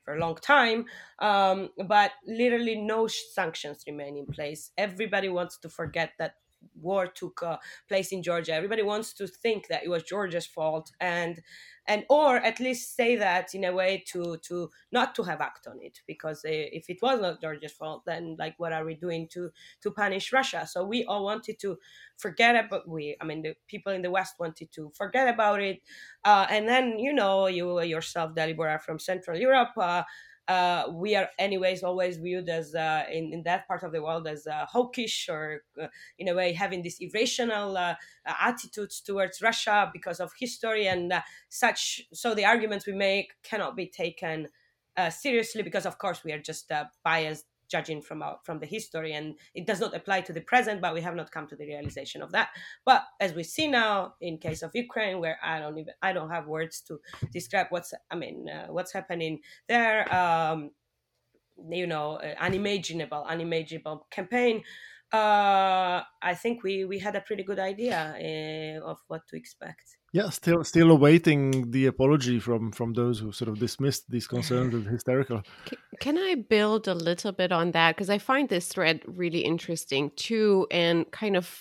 for 0.05 0.15
a 0.15 0.21
long 0.21 0.37
time. 0.37 0.85
Um, 1.19 1.71
but 1.87 2.13
literally, 2.27 2.77
no 2.77 3.07
sanctions 3.07 3.85
remain 3.87 4.17
in 4.17 4.27
place. 4.27 4.71
Everybody 4.77 5.29
wants 5.29 5.59
to 5.59 5.69
forget 5.69 6.13
that 6.19 6.35
war 6.81 7.07
took 7.07 7.43
uh, 7.43 7.57
place 7.89 8.13
in 8.13 8.23
Georgia. 8.23 8.55
Everybody 8.55 8.83
wants 8.83 9.13
to 9.15 9.27
think 9.27 9.69
that 9.69 9.85
it 9.85 9.89
was 9.89 10.03
Georgia's 10.03 10.47
fault, 10.47 10.91
and 11.01 11.41
and 11.87 12.05
or 12.09 12.37
at 12.37 12.61
least 12.61 12.97
say 12.97 13.17
that 13.17 13.55
in 13.55 13.65
a 13.65 13.73
way 13.73 14.03
to 14.13 14.39
to 14.39 14.71
not 14.91 15.15
to 15.15 15.23
have 15.23 15.41
act 15.41 15.67
on 15.67 15.79
it 15.81 16.01
because 16.07 16.41
if 16.45 16.89
it 16.89 16.99
was 17.03 17.21
not 17.21 17.41
Georgia's 17.41 17.73
fault, 17.73 18.05
then 18.07 18.37
like 18.39 18.55
what 18.59 18.73
are 18.73 18.85
we 18.85 18.95
doing 18.95 19.29
to 19.33 19.51
to 19.83 19.91
punish 19.91 20.33
Russia? 20.33 20.67
So 20.67 20.85
we 20.85 21.05
all 21.05 21.25
wanted 21.25 21.59
to 21.61 21.79
forget 22.17 22.57
about 22.65 22.89
we. 22.89 23.17
I 23.21 23.25
mean, 23.25 23.43
the 23.43 23.55
people 23.69 23.93
in 23.93 24.03
the 24.03 24.11
West 24.11 24.35
wanted 24.39 24.73
to 24.73 24.91
forget 24.95 25.29
about 25.29 25.61
it, 25.61 25.81
uh, 26.25 26.47
and 26.49 26.69
then 26.69 26.99
you 26.99 27.13
know 27.13 27.47
you 27.47 27.81
yourself, 27.83 28.35
Dalibor, 28.35 28.81
from 28.81 28.99
Central 28.99 29.39
Europe. 29.39 29.77
Uh, 29.77 30.05
uh, 30.49 30.85
we 30.93 31.17
are 31.17 31.29
anyways 31.39 31.83
always 31.83 32.19
viewed 32.19 32.49
as 32.49 32.75
uh, 32.75 33.05
in, 33.11 33.33
in 33.33 33.43
that 33.45 33.67
part 33.67 33.83
of 33.83 33.93
the 33.93 34.03
world 34.03 34.27
as 34.27 34.47
uh, 34.47 34.67
hawkish 34.67 35.29
or 35.29 35.63
uh, 35.81 35.87
in 36.19 36.29
a 36.29 36.35
way 36.35 36.53
having 36.53 36.83
this 36.83 36.99
irrational 37.01 37.77
uh, 37.77 37.95
attitudes 38.27 39.01
towards 39.01 39.41
russia 39.41 39.91
because 39.93 40.21
of 40.21 40.33
history 40.39 40.87
and 40.87 41.13
uh, 41.13 41.21
such. 41.49 42.03
So 42.13 42.35
the 42.35 42.45
arguments 42.45 42.87
we 42.87 42.93
make 42.93 43.33
cannot 43.43 43.77
be 43.77 43.87
taken 43.87 44.49
seriously 45.11 45.63
because 45.63 45.87
of 45.87 45.99
course 45.99 46.23
we 46.23 46.33
are 46.33 46.39
just 46.39 46.71
biased 47.03 47.47
judging 47.69 48.01
from 48.03 48.23
our, 48.23 48.39
from 48.43 48.59
the 48.59 48.67
history 48.67 49.13
and 49.13 49.35
it 49.55 49.67
does 49.67 49.81
not 49.81 49.95
apply 49.95 50.21
to 50.21 50.33
the 50.33 50.41
present 50.41 50.81
but 50.81 50.95
we 50.95 51.01
have 51.01 51.15
not 51.15 51.31
come 51.31 51.47
to 51.47 51.57
the 51.57 51.67
realization 51.67 52.23
of 52.23 52.33
that 52.33 52.49
but 52.85 53.05
as 53.21 53.35
we 53.35 53.43
see 53.43 53.69
now 53.69 54.15
in 54.21 54.39
case 54.39 54.63
of 54.63 54.71
ukraine 54.75 55.21
where 55.21 55.39
i 55.43 55.59
don't 55.59 55.79
even 55.79 55.95
i 56.03 56.13
don't 56.13 56.31
have 56.31 56.47
words 56.47 56.81
to 56.81 56.99
describe 57.33 57.67
what's 57.71 57.93
i 58.11 58.15
mean 58.15 58.49
uh, 58.49 58.67
what's 58.69 58.93
happening 58.93 59.41
there 59.69 60.13
um, 60.15 60.71
you 61.71 61.87
know 61.87 62.17
uh, 62.17 62.35
unimaginable 62.41 63.25
unimaginable 63.29 64.07
campaign 64.11 64.63
uh, 65.15 66.03
I 66.23 66.35
think 66.35 66.65
we 66.65 66.85
we 66.85 66.99
had 66.99 67.15
a 67.15 67.21
pretty 67.21 67.45
good 67.45 67.61
idea 67.61 68.17
uh, 68.19 68.91
of 68.91 68.99
what 69.07 69.29
to 69.29 69.37
expect. 69.37 69.97
Yeah, 70.15 70.31
still 70.31 70.63
still 70.63 70.93
awaiting 70.93 71.73
the 71.73 71.87
apology 71.87 72.39
from 72.39 72.71
from 72.71 72.93
those 72.93 73.19
who 73.19 73.33
sort 73.33 73.49
of 73.49 73.59
dismissed 73.59 74.09
these 74.09 74.29
concerns 74.29 74.73
as 74.79 74.85
hysterical. 74.85 75.43
Can 75.99 76.17
I 76.17 76.37
build 76.37 76.87
a 76.87 76.95
little 76.95 77.33
bit 77.33 77.51
on 77.51 77.73
that 77.73 77.97
because 77.97 78.09
I 78.09 78.19
find 78.19 78.49
this 78.49 78.69
thread 78.69 79.03
really 79.09 79.41
interesting 79.41 80.13
too, 80.15 80.69
and 80.71 81.11
kind 81.11 81.37
of 81.37 81.61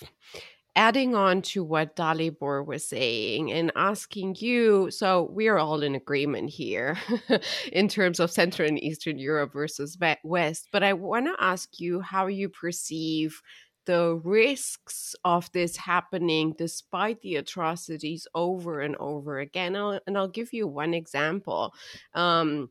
adding 0.76 1.16
on 1.16 1.42
to 1.42 1.64
what 1.64 1.96
Dalibor 1.96 2.64
was 2.64 2.86
saying 2.86 3.50
and 3.50 3.72
asking 3.74 4.36
you 4.38 4.88
so 4.88 5.28
we're 5.32 5.58
all 5.58 5.82
in 5.82 5.96
agreement 5.96 6.50
here 6.50 6.96
in 7.72 7.88
terms 7.88 8.20
of 8.20 8.30
Central 8.30 8.68
and 8.68 8.80
Eastern 8.80 9.18
Europe 9.18 9.52
versus 9.52 9.98
West, 10.22 10.68
but 10.70 10.84
I 10.84 10.92
want 10.92 11.26
to 11.26 11.44
ask 11.44 11.80
you 11.80 12.00
how 12.02 12.28
you 12.28 12.48
perceive 12.48 13.42
the 13.86 14.20
risks 14.24 15.14
of 15.24 15.50
this 15.52 15.76
happening 15.76 16.54
despite 16.56 17.20
the 17.20 17.36
atrocities 17.36 18.26
over 18.34 18.80
and 18.80 18.96
over 18.96 19.38
again. 19.38 19.76
I'll, 19.76 20.00
and 20.06 20.16
I'll 20.16 20.28
give 20.28 20.52
you 20.52 20.66
one 20.66 20.94
example. 20.94 21.74
Um, 22.14 22.70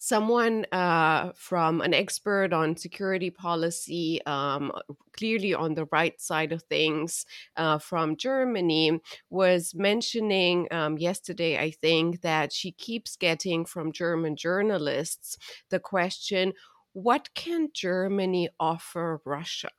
someone 0.00 0.64
uh, 0.72 1.30
from 1.34 1.82
an 1.82 1.92
expert 1.92 2.54
on 2.54 2.74
security 2.74 3.30
policy, 3.30 4.20
um, 4.24 4.72
clearly 5.12 5.52
on 5.52 5.74
the 5.74 5.84
right 5.92 6.18
side 6.20 6.52
of 6.52 6.62
things, 6.62 7.26
uh, 7.56 7.78
from 7.78 8.16
Germany, 8.16 8.98
was 9.28 9.74
mentioning 9.74 10.66
um, 10.70 10.96
yesterday, 10.96 11.58
I 11.58 11.70
think, 11.70 12.22
that 12.22 12.50
she 12.50 12.72
keeps 12.72 13.14
getting 13.14 13.66
from 13.66 13.92
German 13.92 14.36
journalists 14.36 15.36
the 15.68 15.78
question 15.78 16.54
what 16.92 17.32
can 17.34 17.68
Germany 17.72 18.48
offer 18.58 19.20
Russia? 19.24 19.70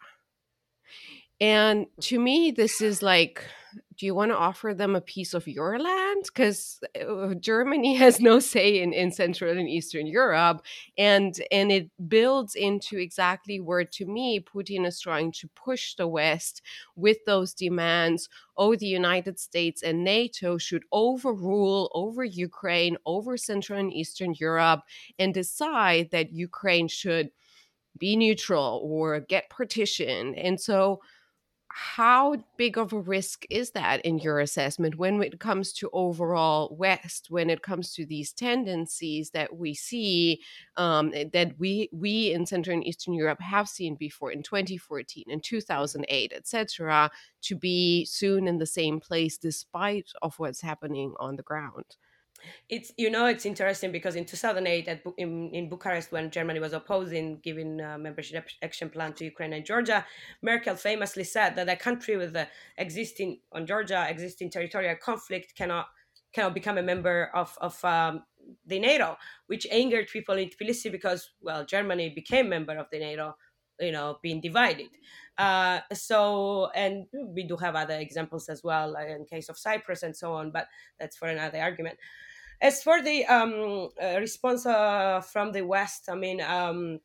And 1.41 1.87
to 2.01 2.19
me, 2.19 2.51
this 2.51 2.81
is 2.81 3.01
like 3.01 3.43
do 4.01 4.07
you 4.07 4.15
want 4.15 4.31
to 4.31 4.35
offer 4.35 4.73
them 4.73 4.95
a 4.95 5.01
piece 5.01 5.35
of 5.35 5.47
your 5.47 5.77
land? 5.77 6.23
Because 6.25 6.79
uh, 6.99 7.35
Germany 7.35 7.93
has 7.97 8.19
no 8.19 8.39
say 8.39 8.81
in, 8.81 8.93
in 8.93 9.11
Central 9.11 9.55
and 9.55 9.69
Eastern 9.69 10.07
Europe. 10.07 10.63
And, 10.97 11.35
and 11.51 11.71
it 11.71 11.91
builds 12.09 12.55
into 12.55 12.97
exactly 12.97 13.59
where, 13.59 13.85
to 13.85 14.05
me, 14.07 14.39
Putin 14.39 14.87
is 14.87 14.99
trying 14.99 15.31
to 15.33 15.47
push 15.49 15.93
the 15.93 16.07
West 16.07 16.63
with 16.95 17.17
those 17.27 17.53
demands. 17.53 18.27
Oh, 18.57 18.75
the 18.75 18.87
United 18.87 19.39
States 19.39 19.83
and 19.83 20.03
NATO 20.03 20.57
should 20.57 20.83
overrule 20.91 21.91
over 21.93 22.23
Ukraine, 22.23 22.97
over 23.05 23.37
Central 23.37 23.79
and 23.79 23.93
Eastern 23.93 24.33
Europe, 24.39 24.81
and 25.19 25.31
decide 25.31 26.09
that 26.09 26.33
Ukraine 26.33 26.87
should 26.87 27.29
be 27.99 28.15
neutral 28.15 28.81
or 28.83 29.19
get 29.19 29.51
partition. 29.51 30.33
And 30.33 30.59
so, 30.59 31.01
how 31.73 32.35
big 32.57 32.77
of 32.77 32.93
a 32.93 32.99
risk 32.99 33.45
is 33.49 33.71
that 33.71 34.03
in 34.05 34.19
your 34.19 34.39
assessment 34.39 34.95
when 34.95 35.21
it 35.21 35.39
comes 35.39 35.73
to 35.73 35.89
overall 35.93 36.75
west 36.77 37.27
when 37.29 37.49
it 37.49 37.61
comes 37.61 37.93
to 37.93 38.05
these 38.05 38.33
tendencies 38.33 39.29
that 39.31 39.55
we 39.55 39.73
see 39.73 40.41
um, 40.77 41.11
eh, 41.13 41.25
that 41.31 41.57
we 41.59 41.89
we 41.91 42.33
in 42.33 42.45
central 42.45 42.73
and 42.73 42.85
eastern 42.85 43.13
europe 43.13 43.41
have 43.41 43.67
seen 43.67 43.95
before 43.95 44.31
in 44.31 44.43
2014 44.43 45.25
in 45.27 45.39
2008 45.39 46.33
etc 46.35 47.09
to 47.41 47.55
be 47.55 48.05
soon 48.05 48.47
in 48.47 48.57
the 48.57 48.65
same 48.65 48.99
place 48.99 49.37
despite 49.37 50.11
of 50.21 50.37
what's 50.39 50.61
happening 50.61 51.13
on 51.19 51.35
the 51.35 51.43
ground 51.43 51.95
it's 52.69 52.91
you 52.97 53.09
know 53.09 53.25
it's 53.25 53.45
interesting 53.45 53.91
because 53.91 54.15
in 54.15 54.25
2008 54.25 54.87
at, 54.87 55.01
in, 55.17 55.49
in 55.51 55.69
bucharest 55.69 56.11
when 56.11 56.29
germany 56.29 56.59
was 56.59 56.73
opposing 56.73 57.39
giving 57.43 57.79
a 57.81 57.97
membership 57.97 58.47
action 58.61 58.89
plan 58.89 59.13
to 59.13 59.25
ukraine 59.25 59.53
and 59.53 59.65
georgia 59.65 60.05
merkel 60.41 60.75
famously 60.75 61.23
said 61.23 61.55
that 61.55 61.69
a 61.69 61.75
country 61.75 62.17
with 62.17 62.33
the 62.33 62.47
existing 62.77 63.39
on 63.51 63.65
georgia 63.65 64.05
existing 64.09 64.49
territorial 64.49 64.95
conflict 64.95 65.55
cannot 65.55 65.87
cannot 66.33 66.53
become 66.53 66.77
a 66.77 66.83
member 66.83 67.29
of 67.33 67.57
of 67.61 67.83
um, 67.83 68.23
the 68.65 68.79
nato 68.79 69.17
which 69.47 69.67
angered 69.71 70.07
people 70.07 70.35
in 70.37 70.49
tbilisi 70.49 70.91
because 70.91 71.31
well 71.41 71.65
germany 71.65 72.09
became 72.09 72.49
member 72.49 72.77
of 72.77 72.87
the 72.91 72.99
nato 72.99 73.35
you 73.81 73.91
know 73.91 74.17
being 74.21 74.39
divided. 74.39 74.89
Uh, 75.37 75.79
so 75.91 76.69
and 76.75 77.05
we 77.13 77.43
do 77.43 77.57
have 77.57 77.75
other 77.75 77.97
examples 77.97 78.47
as 78.47 78.63
well 78.63 78.95
in 78.95 79.25
case 79.25 79.49
of 79.49 79.57
cyprus 79.57 80.03
and 80.03 80.15
so 80.15 80.33
on 80.33 80.51
but 80.51 80.67
that's 80.99 81.17
for 81.17 81.29
another 81.29 81.59
argument 81.59 81.97
as 82.61 82.83
for 82.83 83.01
the 83.01 83.25
um, 83.25 83.89
uh, 84.01 84.19
response 84.19 84.65
uh, 84.65 85.21
from 85.21 85.51
the 85.51 85.63
West, 85.63 86.07
I 86.09 86.15
mean, 86.15 86.41
um, 86.41 86.99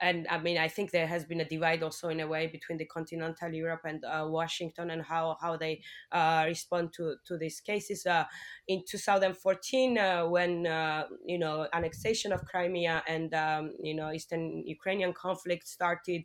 and 0.00 0.26
I 0.28 0.38
mean, 0.38 0.58
I 0.58 0.68
think 0.68 0.90
there 0.90 1.06
has 1.06 1.24
been 1.24 1.40
a 1.40 1.44
divide 1.48 1.82
also 1.82 2.08
in 2.08 2.20
a 2.20 2.26
way 2.26 2.46
between 2.48 2.78
the 2.78 2.84
continental 2.84 3.50
Europe 3.50 3.82
and 3.84 4.04
uh, 4.04 4.26
Washington 4.28 4.90
and 4.90 5.02
how 5.02 5.36
how 5.40 5.56
they 5.56 5.82
uh, 6.12 6.44
respond 6.46 6.92
to 6.94 7.16
to 7.26 7.38
these 7.38 7.60
cases. 7.60 8.04
Uh, 8.04 8.24
in 8.68 8.82
2014, 8.88 9.96
uh, 9.96 10.26
when 10.26 10.66
uh, 10.66 11.06
you 11.24 11.38
know 11.38 11.68
annexation 11.72 12.32
of 12.32 12.44
Crimea 12.44 13.02
and 13.06 13.32
um, 13.34 13.72
you 13.80 13.94
know 13.94 14.12
Eastern 14.12 14.64
Ukrainian 14.66 15.12
conflict 15.12 15.68
started 15.68 16.24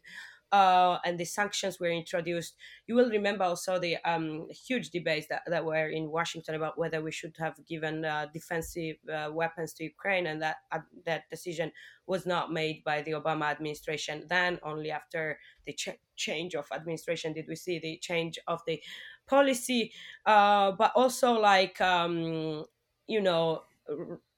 uh, 0.52 0.98
and 1.06 1.20
the 1.20 1.26
sanctions 1.26 1.80
were 1.80 1.90
introduced, 1.92 2.56
you 2.88 2.96
will 2.96 3.10
remember 3.10 3.44
also 3.44 3.80
the 3.80 3.98
um, 4.04 4.48
huge 4.50 4.90
debates 4.90 5.28
that, 5.28 5.44
that 5.48 5.66
were 5.66 5.88
in 5.88 6.10
Washington 6.12 6.56
about 6.56 6.78
whether 6.78 7.02
we 7.02 7.12
should 7.12 7.36
have 7.38 7.64
given 7.66 8.06
uh, 8.06 8.28
defensive 8.34 8.98
uh, 9.12 9.30
weapons 9.32 9.74
to 9.74 9.84
Ukraine, 9.84 10.28
and 10.28 10.42
that 10.42 10.58
uh, 10.72 10.80
that 11.06 11.30
decision 11.30 11.72
was 12.08 12.26
not 12.26 12.52
made 12.52 12.84
by 12.84 13.02
the 13.02 13.12
Obama 13.12 13.52
administration. 13.52 14.26
Then, 14.28 14.60
only 14.64 14.92
after 14.92 15.40
the 15.66 15.74
ch- 15.74 16.00
change 16.16 16.56
of 16.56 16.68
administration, 16.72 17.34
did 17.34 17.48
we 17.48 17.56
see 17.56 17.80
the 17.80 17.98
change 17.98 18.40
of 18.48 18.62
the 18.66 18.82
policy. 19.28 19.94
Uh, 20.26 20.72
but 20.72 20.92
also, 20.96 21.34
like 21.34 21.80
um, 21.82 22.66
you 23.08 23.22
know 23.22 23.64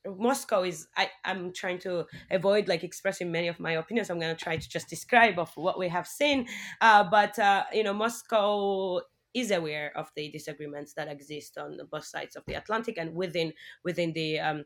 Moscow 0.06 0.64
is 0.64 0.88
I, 0.98 1.10
I'm 1.26 1.54
trying 1.54 1.80
to 1.80 2.06
avoid 2.30 2.68
like 2.68 2.84
expressing 2.84 3.32
many 3.32 3.48
of 3.48 3.60
my 3.60 3.74
opinions. 3.74 4.10
I'm 4.10 4.20
going 4.20 4.36
to 4.36 4.44
try 4.44 4.58
to 4.58 4.70
just 4.70 4.90
describe 4.90 5.38
of 5.38 5.52
what 5.56 5.78
we 5.78 5.90
have 5.90 6.08
seen. 6.08 6.48
Uh, 6.80 7.04
but 7.04 7.38
uh, 7.38 7.64
you 7.72 7.84
know, 7.84 7.94
Moscow 7.94 9.02
is 9.34 9.52
aware 9.52 9.96
of 9.96 10.12
the 10.16 10.30
disagreements 10.32 10.94
that 10.94 11.08
exist 11.08 11.58
on 11.58 11.80
both 11.90 12.06
sides 12.06 12.36
of 12.36 12.44
the 12.46 12.56
Atlantic 12.56 12.98
and 12.98 13.16
within 13.16 13.54
within 13.84 14.12
the 14.14 14.40
um, 14.40 14.66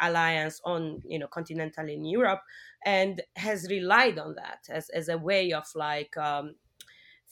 alliance 0.00 0.60
on 0.64 1.00
you 1.06 1.18
know 1.18 1.26
continental 1.26 1.88
in 1.88 2.04
Europe, 2.04 2.40
and 2.84 3.22
has 3.36 3.66
relied 3.70 4.18
on 4.18 4.34
that 4.34 4.60
as 4.68 4.88
as 4.90 5.08
a 5.08 5.18
way 5.18 5.52
of 5.52 5.64
like 5.74 6.16
um, 6.16 6.54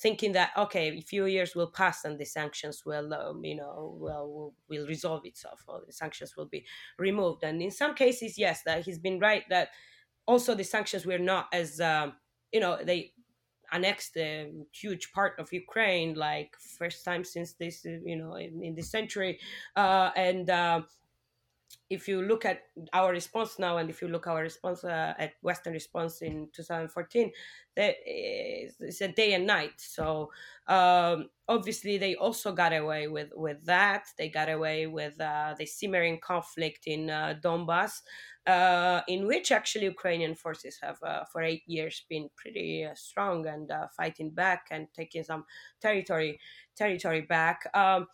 thinking 0.00 0.32
that 0.32 0.50
okay, 0.56 0.88
a 0.96 1.00
few 1.00 1.26
years 1.26 1.54
will 1.54 1.70
pass 1.70 2.04
and 2.04 2.18
the 2.18 2.24
sanctions 2.24 2.84
will, 2.86 3.12
um, 3.14 3.44
you 3.44 3.56
know, 3.56 3.96
will 3.98 4.54
will 4.68 4.86
resolve 4.86 5.24
itself, 5.24 5.64
or 5.68 5.82
the 5.86 5.92
sanctions 5.92 6.36
will 6.36 6.46
be 6.46 6.64
removed. 6.98 7.44
And 7.44 7.60
in 7.62 7.70
some 7.70 7.94
cases, 7.94 8.38
yes, 8.38 8.62
that 8.64 8.84
he's 8.84 8.98
been 8.98 9.18
right 9.18 9.44
that 9.50 9.68
also 10.26 10.54
the 10.54 10.64
sanctions 10.64 11.04
were 11.06 11.18
not 11.18 11.46
as, 11.52 11.80
um, 11.80 12.14
you 12.52 12.60
know, 12.60 12.78
they 12.82 13.12
annexed 13.72 14.16
a 14.16 14.50
huge 14.72 15.12
part 15.12 15.38
of 15.38 15.52
Ukraine, 15.52 16.14
like 16.14 16.56
first 16.78 17.04
time 17.04 17.24
since 17.24 17.52
this, 17.54 17.84
you 17.84 18.16
know, 18.16 18.34
in, 18.34 18.62
in 18.62 18.74
this 18.74 18.90
century, 18.90 19.38
uh, 19.76 20.10
and. 20.16 20.48
Uh, 20.50 20.82
if 21.90 22.06
you 22.06 22.22
look 22.22 22.44
at 22.44 22.62
our 22.92 23.10
response 23.10 23.58
now 23.58 23.78
and 23.78 23.90
if 23.90 24.00
you 24.00 24.08
look 24.08 24.26
our 24.28 24.42
response 24.42 24.84
uh, 24.84 25.12
at 25.18 25.32
western 25.42 25.72
response 25.72 26.22
in 26.22 26.48
2014 26.54 27.32
that 27.76 27.96
is, 28.06 28.76
it's 28.80 29.00
a 29.00 29.08
day 29.08 29.34
and 29.34 29.46
night. 29.46 29.72
So 29.76 30.30
um, 30.66 31.30
obviously 31.48 31.98
they 31.98 32.14
also 32.14 32.52
got 32.52 32.72
away 32.72 33.08
with 33.08 33.30
with 33.34 33.64
that. 33.66 34.06
They 34.16 34.28
got 34.28 34.48
away 34.48 34.86
with 34.86 35.20
uh, 35.20 35.54
the 35.58 35.66
simmering 35.66 36.20
conflict 36.20 36.86
in 36.86 37.10
uh, 37.10 37.34
donbass 37.42 38.02
uh, 38.46 39.02
in 39.06 39.26
which 39.26 39.52
actually 39.52 39.84
ukrainian 39.84 40.34
forces 40.34 40.78
have 40.82 40.98
uh, 41.02 41.24
for 41.30 41.42
eight 41.42 41.62
years 41.66 42.04
been 42.08 42.28
pretty 42.36 42.84
uh, 42.84 42.94
strong 42.94 43.46
and 43.46 43.70
fighting 43.96 44.30
back 44.30 44.66
and 44.70 44.86
taking 44.94 45.22
some 45.22 45.44
territory 45.80 46.38
territory 46.76 47.20
back. 47.20 47.68
Um, 47.74 48.06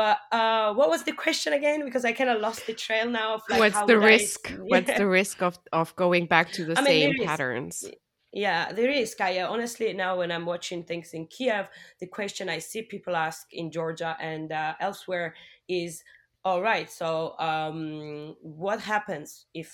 but 0.00 0.18
uh, 0.32 0.72
what 0.72 0.88
was 0.88 1.02
the 1.02 1.12
question 1.12 1.52
again? 1.52 1.84
Because 1.84 2.06
I 2.06 2.12
kind 2.12 2.30
of 2.30 2.40
lost 2.40 2.66
the 2.66 2.72
trail 2.72 3.06
now. 3.10 3.34
Of 3.34 3.42
like 3.50 3.60
what's 3.60 3.82
the 3.82 3.98
risk? 3.98 4.50
I... 4.50 4.54
What's 4.72 4.96
the 4.96 5.06
risk 5.06 5.42
of 5.42 5.58
of 5.74 5.94
going 5.94 6.24
back 6.24 6.52
to 6.52 6.64
the 6.64 6.78
I 6.78 6.84
same 6.84 7.10
mean, 7.10 7.26
patterns? 7.26 7.82
Is, 7.82 7.92
yeah, 8.32 8.72
there 8.72 8.88
is, 8.88 9.14
Kaya. 9.14 9.44
Honestly, 9.46 9.92
now 9.92 10.16
when 10.16 10.32
I'm 10.32 10.46
watching 10.46 10.84
things 10.84 11.12
in 11.12 11.26
Kiev, 11.26 11.68
the 12.00 12.06
question 12.06 12.48
I 12.48 12.60
see 12.60 12.80
people 12.80 13.14
ask 13.14 13.52
in 13.52 13.70
Georgia 13.70 14.16
and 14.18 14.52
uh, 14.52 14.72
elsewhere 14.80 15.34
is, 15.68 16.02
all 16.46 16.62
right, 16.62 16.90
so 16.90 17.38
um, 17.38 18.36
what 18.40 18.80
happens 18.80 19.44
if 19.52 19.70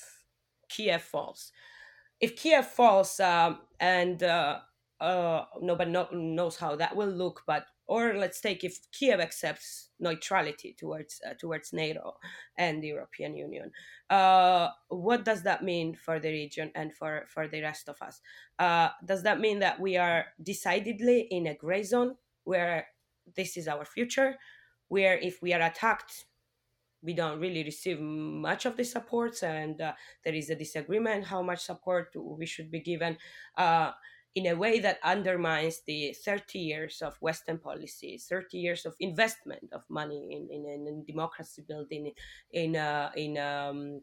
Kiev 0.68 1.02
falls? 1.02 1.52
If 2.20 2.34
Kiev 2.34 2.66
falls 2.66 3.20
um, 3.20 3.60
and 3.78 4.20
uh, 4.24 4.58
uh, 5.00 5.44
nobody 5.60 5.92
knows 6.12 6.56
how 6.56 6.74
that 6.74 6.96
will 6.96 7.14
look, 7.14 7.42
but 7.46 7.66
or 7.86 8.14
let's 8.14 8.40
take 8.40 8.64
if 8.64 8.78
Kiev 8.90 9.20
accepts 9.20 9.90
neutrality 9.98 10.74
towards 10.78 11.20
uh, 11.28 11.34
towards 11.38 11.72
NATO 11.72 12.16
and 12.58 12.82
the 12.82 12.88
European 12.88 13.36
Union, 13.36 13.70
uh, 14.10 14.68
what 14.88 15.24
does 15.24 15.42
that 15.42 15.62
mean 15.62 15.94
for 15.94 16.18
the 16.18 16.30
region 16.30 16.70
and 16.74 16.94
for 16.94 17.26
for 17.28 17.48
the 17.48 17.62
rest 17.62 17.88
of 17.88 18.00
us? 18.02 18.20
Uh, 18.58 18.88
does 19.04 19.22
that 19.22 19.40
mean 19.40 19.60
that 19.60 19.80
we 19.80 19.96
are 19.96 20.26
decidedly 20.42 21.28
in 21.30 21.46
a 21.46 21.54
gray 21.54 21.82
zone 21.82 22.16
where 22.44 22.86
this 23.36 23.56
is 23.56 23.68
our 23.68 23.84
future, 23.84 24.36
where 24.88 25.18
if 25.18 25.42
we 25.42 25.52
are 25.52 25.62
attacked, 25.62 26.26
we 27.02 27.12
don't 27.14 27.40
really 27.40 27.64
receive 27.64 28.00
much 28.00 28.66
of 28.66 28.76
the 28.76 28.84
supports, 28.84 29.42
and 29.42 29.80
uh, 29.80 29.92
there 30.24 30.34
is 30.34 30.50
a 30.50 30.56
disagreement 30.56 31.24
how 31.24 31.42
much 31.42 31.60
support 31.60 32.12
we 32.16 32.46
should 32.46 32.70
be 32.70 32.80
given 32.80 33.16
uh, 33.56 33.92
in 34.36 34.46
a 34.46 34.54
way 34.54 34.78
that 34.80 34.98
undermines 35.02 35.80
the 35.86 36.14
30 36.24 36.58
years 36.58 37.00
of 37.00 37.16
Western 37.20 37.58
policies, 37.58 38.26
30 38.28 38.58
years 38.58 38.84
of 38.84 38.94
investment 39.00 39.64
of 39.72 39.82
money 39.88 40.28
in, 40.30 40.48
in, 40.54 40.86
in 40.86 41.04
democracy 41.06 41.64
building, 41.66 42.12
in, 42.52 42.76
uh, 42.76 43.10
in 43.16 43.38
um, 43.38 44.02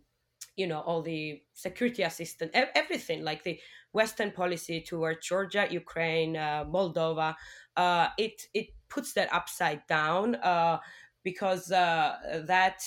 you 0.55 0.65
know, 0.65 0.81
all 0.81 1.03
the 1.03 1.39
security 1.53 2.01
assistance, 2.01 2.51
everything 2.53 3.23
like 3.23 3.43
the 3.43 3.59
Western 3.91 4.31
policy 4.31 4.81
toward 4.81 5.21
Georgia, 5.21 5.67
Ukraine, 5.69 6.35
uh, 6.35 6.65
Moldova. 6.65 7.35
Uh, 7.77 8.07
it, 8.17 8.47
it 8.55 8.69
puts 8.89 9.13
that 9.13 9.31
upside 9.31 9.85
down 9.85 10.33
uh, 10.35 10.79
because 11.23 11.71
uh, 11.71 12.43
that 12.47 12.83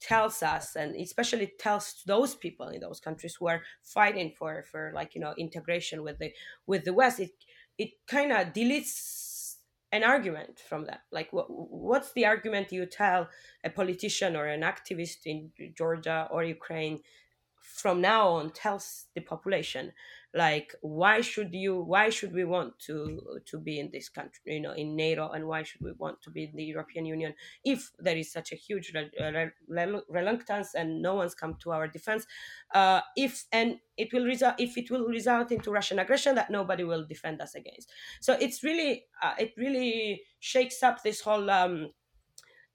tells 0.00 0.42
us 0.42 0.76
and 0.76 0.94
especially 0.96 1.52
tells 1.58 2.02
those 2.06 2.34
people 2.34 2.68
in 2.68 2.80
those 2.80 3.00
countries 3.00 3.36
who 3.38 3.48
are 3.48 3.62
fighting 3.82 4.32
for 4.38 4.64
for 4.70 4.92
like 4.94 5.14
you 5.14 5.20
know 5.20 5.34
integration 5.36 6.02
with 6.02 6.18
the 6.18 6.32
with 6.66 6.84
the 6.84 6.92
west 6.92 7.20
it 7.20 7.32
it 7.78 7.90
kind 8.06 8.32
of 8.32 8.48
deletes 8.48 9.38
an 9.92 10.04
argument 10.04 10.60
from 10.68 10.84
that. 10.86 11.00
Like 11.10 11.32
what, 11.32 11.46
what's 11.48 12.12
the 12.12 12.26
argument 12.26 12.72
you 12.72 12.84
tell 12.86 13.28
a 13.64 13.70
politician 13.70 14.36
or 14.36 14.46
an 14.46 14.62
activist 14.62 15.26
in 15.26 15.50
georgia 15.76 16.28
or 16.30 16.44
ukraine 16.44 17.00
from 17.60 18.00
now 18.00 18.28
on 18.28 18.50
tells 18.50 19.06
the 19.14 19.20
population 19.20 19.92
like 20.34 20.74
why 20.82 21.20
should 21.22 21.54
you 21.54 21.80
why 21.80 22.10
should 22.10 22.32
we 22.34 22.44
want 22.44 22.78
to 22.78 23.40
to 23.46 23.58
be 23.58 23.78
in 23.80 23.90
this 23.90 24.08
country 24.10 24.54
you 24.54 24.60
know 24.60 24.72
in 24.72 24.94
nato 24.94 25.30
and 25.30 25.46
why 25.46 25.62
should 25.62 25.80
we 25.80 25.92
want 25.92 26.20
to 26.20 26.30
be 26.30 26.44
in 26.44 26.54
the 26.54 26.64
european 26.64 27.06
union 27.06 27.34
if 27.64 27.90
there 27.98 28.16
is 28.16 28.30
such 28.30 28.52
a 28.52 28.54
huge 28.54 28.92
re- 28.94 29.10
reluctance 30.08 30.74
and 30.74 31.00
no 31.00 31.14
one's 31.14 31.34
come 31.34 31.54
to 31.56 31.70
our 31.72 31.88
defense 31.88 32.26
uh, 32.74 33.00
if 33.16 33.44
and 33.52 33.80
it 33.96 34.12
will 34.12 34.24
result 34.24 34.54
if 34.58 34.76
it 34.76 34.90
will 34.90 35.06
result 35.06 35.50
into 35.50 35.70
russian 35.70 35.98
aggression 35.98 36.34
that 36.34 36.50
nobody 36.50 36.84
will 36.84 37.04
defend 37.06 37.40
us 37.40 37.54
against. 37.54 37.90
So 38.20 38.34
it's 38.34 38.62
really 38.62 39.06
uh, 39.22 39.34
it 39.38 39.54
really 39.56 40.22
shakes 40.40 40.82
up 40.82 41.02
this 41.02 41.20
whole 41.20 41.50
um, 41.50 41.92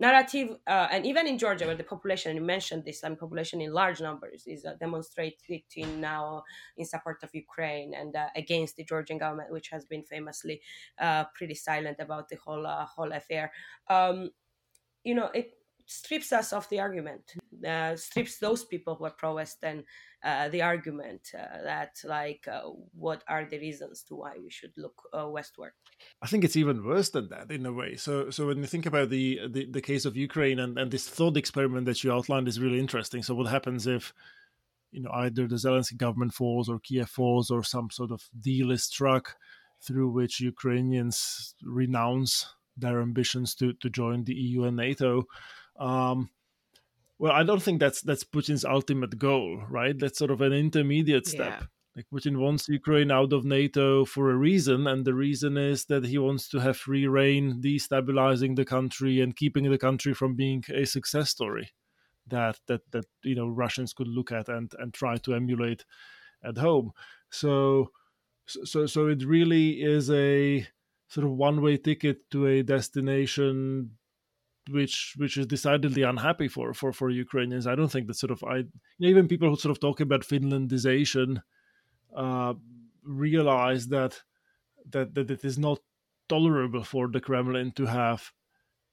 narrative, 0.07 0.49
uh, 0.67 0.87
and 0.93 1.01
even 1.05 1.25
in 1.31 1.37
Georgia, 1.43 1.65
where 1.65 1.81
the 1.81 1.89
population, 1.95 2.35
you 2.35 2.45
mentioned 2.55 2.83
this, 2.83 3.03
and 3.03 3.17
population 3.17 3.61
in 3.65 3.71
large 3.81 3.99
numbers 4.07 4.41
is 4.53 4.65
uh, 4.65 4.73
demonstrating 4.85 6.01
now 6.11 6.43
in 6.79 6.85
support 6.93 7.19
of 7.23 7.29
Ukraine 7.45 7.89
and 7.99 8.11
uh, 8.15 8.27
against 8.35 8.75
the 8.75 8.83
Georgian 8.91 9.17
government, 9.17 9.49
which 9.57 9.69
has 9.69 9.83
been 9.85 10.03
famously 10.03 10.61
uh, 11.05 11.23
pretty 11.37 11.55
silent 11.55 11.97
about 11.99 12.25
the 12.29 12.37
whole 12.43 12.65
uh, 12.67 12.85
whole 12.95 13.11
affair. 13.21 13.45
Um, 13.95 14.31
you 15.03 15.15
know, 15.15 15.29
it 15.39 15.47
strips 15.85 16.31
us 16.31 16.53
of 16.53 16.67
the 16.69 16.79
argument, 16.79 17.33
uh, 17.67 17.95
strips 17.95 18.37
those 18.37 18.65
people 18.65 18.95
who 18.95 19.05
are 19.05 19.11
pro-Western 19.11 19.83
uh, 20.23 20.47
the 20.49 20.61
argument 20.61 21.21
uh, 21.37 21.61
that 21.63 21.97
like 22.05 22.47
uh, 22.49 22.61
what 22.93 23.23
are 23.27 23.45
the 23.45 23.59
reasons 23.59 24.03
to 24.03 24.15
why 24.15 24.33
we 24.41 24.49
should 24.49 24.71
look 24.77 25.01
uh, 25.17 25.27
westward. 25.27 25.73
I 26.21 26.27
think 26.27 26.45
it's 26.45 26.55
even 26.55 26.85
worse 26.85 27.09
than 27.09 27.27
that 27.29 27.51
in 27.51 27.65
a 27.65 27.73
way. 27.73 27.95
So 27.97 28.29
so 28.29 28.47
when 28.47 28.59
you 28.59 28.65
think 28.65 28.85
about 28.85 29.09
the 29.09 29.41
the, 29.51 29.65
the 29.69 29.81
case 29.81 30.05
of 30.05 30.15
Ukraine 30.15 30.59
and, 30.59 30.77
and 30.77 30.89
this 30.89 31.07
thought 31.09 31.35
experiment 31.35 31.85
that 31.87 32.03
you 32.03 32.13
outlined 32.13 32.47
is 32.47 32.59
really 32.59 32.79
interesting. 32.79 33.21
So 33.21 33.35
what 33.35 33.47
happens 33.47 33.85
if 33.85 34.13
you 34.91 35.01
know 35.01 35.11
either 35.11 35.45
the 35.45 35.55
Zelensky 35.55 35.97
government 35.97 36.33
falls 36.33 36.69
or 36.69 36.79
Kiev 36.79 37.09
falls 37.09 37.51
or 37.51 37.63
some 37.63 37.89
sort 37.89 38.11
of 38.11 38.23
deal 38.39 38.71
is 38.71 38.85
struck 38.85 39.35
through 39.85 40.09
which 40.09 40.39
Ukrainians 40.39 41.53
renounce 41.61 42.47
their 42.77 43.01
ambitions 43.01 43.55
to 43.55 43.73
to 43.73 43.89
join 43.89 44.23
the 44.23 44.33
EU 44.33 44.63
and 44.63 44.77
NATO 44.77 45.25
um, 45.79 46.29
well, 47.19 47.31
I 47.31 47.43
don't 47.43 47.61
think 47.61 47.79
that's 47.79 48.01
that's 48.01 48.23
Putin's 48.23 48.65
ultimate 48.65 49.17
goal, 49.17 49.63
right? 49.69 49.97
That's 49.97 50.19
sort 50.19 50.31
of 50.31 50.41
an 50.41 50.53
intermediate 50.53 51.27
step. 51.27 51.61
Yeah. 51.61 51.65
Like 51.95 52.05
Putin 52.11 52.37
wants 52.37 52.67
Ukraine 52.67 53.11
out 53.11 53.33
of 53.33 53.45
NATO 53.45 54.03
for 54.03 54.31
a 54.31 54.35
reason, 54.35 54.87
and 54.87 55.05
the 55.05 55.13
reason 55.13 55.57
is 55.57 55.85
that 55.85 56.05
he 56.05 56.17
wants 56.17 56.49
to 56.49 56.59
have 56.59 56.75
free 56.75 57.05
reign, 57.07 57.61
destabilizing 57.61 58.55
the 58.55 58.65
country 58.65 59.21
and 59.21 59.35
keeping 59.35 59.69
the 59.69 59.77
country 59.77 60.13
from 60.13 60.35
being 60.35 60.63
a 60.73 60.85
success 60.85 61.29
story 61.29 61.69
that 62.27 62.59
that 62.67 62.81
that 62.91 63.05
you 63.23 63.35
know 63.35 63.47
Russians 63.47 63.93
could 63.93 64.07
look 64.07 64.31
at 64.31 64.49
and 64.49 64.71
and 64.79 64.93
try 64.93 65.17
to 65.17 65.33
emulate 65.33 65.85
at 66.43 66.57
home. 66.57 66.91
So 67.29 67.91
so 68.45 68.85
so 68.85 69.07
it 69.07 69.23
really 69.23 69.81
is 69.81 70.09
a 70.09 70.67
sort 71.07 71.25
of 71.25 71.33
one 71.33 71.61
way 71.61 71.77
ticket 71.77 72.29
to 72.31 72.47
a 72.47 72.63
destination 72.63 73.91
which 74.69 75.15
which 75.17 75.37
is 75.37 75.45
decidedly 75.45 76.03
unhappy 76.03 76.47
for 76.47 76.73
for 76.73 76.93
for 76.93 77.09
Ukrainians. 77.09 77.67
I 77.67 77.75
don't 77.75 77.91
think 77.91 78.07
that 78.07 78.15
sort 78.15 78.31
of 78.31 78.43
I 78.43 78.57
you 78.57 78.65
know, 78.99 79.09
even 79.09 79.27
people 79.27 79.49
who 79.49 79.55
sort 79.55 79.71
of 79.71 79.79
talk 79.79 79.99
about 79.99 80.21
Finlandization 80.21 81.41
uh, 82.15 82.53
realize 83.03 83.87
that 83.87 84.21
that 84.89 85.13
that 85.15 85.31
it 85.31 85.43
is 85.43 85.57
not 85.57 85.79
tolerable 86.29 86.83
for 86.83 87.09
the 87.09 87.19
Kremlin 87.19 87.71
to 87.73 87.85
have 87.85 88.31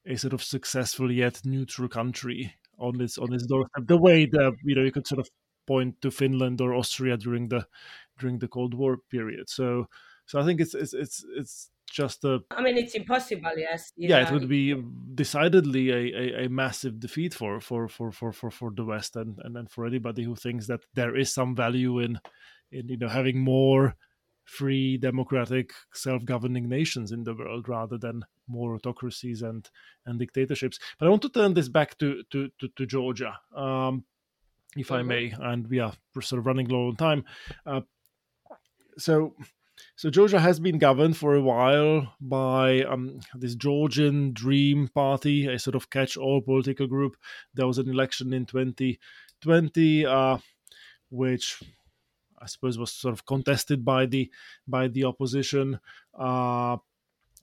a 0.07 0.17
sort 0.17 0.33
of 0.33 0.43
successful 0.43 1.13
yet 1.13 1.43
neutral 1.45 1.89
country 1.89 2.55
on 2.79 3.01
its 3.01 3.19
on 3.19 3.33
its 3.33 3.47
doorstep. 3.47 3.87
The 3.87 3.99
way 3.99 4.27
that 4.27 4.57
you 4.65 4.75
know 4.75 4.83
you 4.83 4.93
could 4.93 5.07
sort 5.07 5.21
of 5.21 5.29
point 5.67 6.01
to 6.03 6.11
Finland 6.11 6.61
or 6.61 6.75
Austria 6.75 7.17
during 7.17 7.49
the 7.49 7.67
during 8.19 8.39
the 8.39 8.49
Cold 8.49 8.75
War 8.75 8.99
period. 9.11 9.49
So 9.49 9.87
so 10.27 10.41
I 10.41 10.45
think 10.45 10.61
it's 10.61 10.75
it's 10.75 10.95
it's 10.95 11.25
it's 11.37 11.71
just 11.91 12.25
a. 12.25 12.41
I 12.51 12.63
mean, 12.63 12.79
it's 12.79 12.95
impossible. 12.95 13.53
Yes. 13.57 13.93
Yeah, 13.97 14.09
yeah 14.09 14.29
it 14.29 14.33
would 14.33 14.49
be 14.49 14.81
decidedly 15.15 15.91
a, 15.91 15.97
a, 15.97 16.45
a, 16.45 16.49
massive 16.49 17.01
defeat 17.01 17.35
for 17.35 17.61
for 17.61 17.89
for 17.89 18.13
for 18.13 18.33
for, 18.33 18.51
for 18.51 18.71
the 18.75 18.85
West 18.85 19.17
and, 19.17 19.39
and 19.45 19.57
and 19.57 19.71
for 19.71 19.85
anybody 19.85 20.23
who 20.23 20.37
thinks 20.37 20.67
that 20.69 20.81
there 20.95 21.17
is 21.17 21.33
some 21.33 21.55
value 21.55 21.99
in 21.99 22.21
in 22.73 22.89
you 22.89 22.97
know 22.97 23.09
having 23.09 23.39
more 23.39 23.97
free 24.45 24.97
democratic 24.97 25.73
self-governing 25.93 26.69
nations 26.69 27.13
in 27.13 27.23
the 27.23 27.35
world 27.35 27.69
rather 27.69 27.97
than 27.97 28.25
more 28.49 28.75
autocracies 28.75 29.43
and 29.43 29.71
and 30.07 30.19
dictatorships 30.19 30.79
but 30.99 31.07
i 31.07 31.09
want 31.09 31.23
to 31.23 31.29
turn 31.29 31.55
this 31.55 31.69
back 31.69 31.97
to 31.99 32.25
to 32.31 32.49
to, 32.59 32.69
to 32.75 32.85
georgia 32.85 33.39
um, 33.55 34.05
if 34.77 34.89
mm-hmm. 34.89 34.95
i 34.95 35.03
may 35.03 35.33
and 35.41 35.69
we 35.69 35.79
are 35.79 35.93
sort 36.21 36.41
of 36.41 36.47
running 36.47 36.67
low 36.67 36.89
on 36.89 36.97
time 36.97 37.25
uh, 37.65 37.81
so 38.99 39.35
so 39.97 40.11
Georgia 40.11 40.41
has 40.41 40.61
been 40.61 40.79
governed 40.79 41.17
for 41.17 41.35
a 41.35 41.43
while 41.43 42.15
by 42.21 42.83
um, 42.83 43.21
this 43.35 43.55
Georgian 43.55 44.33
Dream 44.33 44.89
Party, 44.89 45.47
a 45.47 45.59
sort 45.59 45.75
of 45.75 45.91
catch-all 45.91 46.41
political 46.41 46.87
group. 46.87 47.17
There 47.55 47.67
was 47.67 47.79
an 47.79 47.89
election 47.89 48.33
in 48.33 48.47
2020, 48.47 50.07
uh, 50.07 50.39
which 51.11 51.63
I 52.41 52.47
suppose 52.47 52.79
was 52.79 52.93
sort 52.93 53.13
of 53.13 53.27
contested 53.27 53.85
by 53.85 54.07
the 54.07 54.31
by 54.67 54.89
the 54.89 55.05
opposition, 55.05 55.79
uh, 56.19 56.77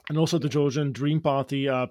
and 0.10 0.18
also 0.18 0.40
the 0.40 0.50
Georgian 0.50 0.92
Dream 0.92 1.22
Party. 1.22 1.70
Uh, 1.70 1.88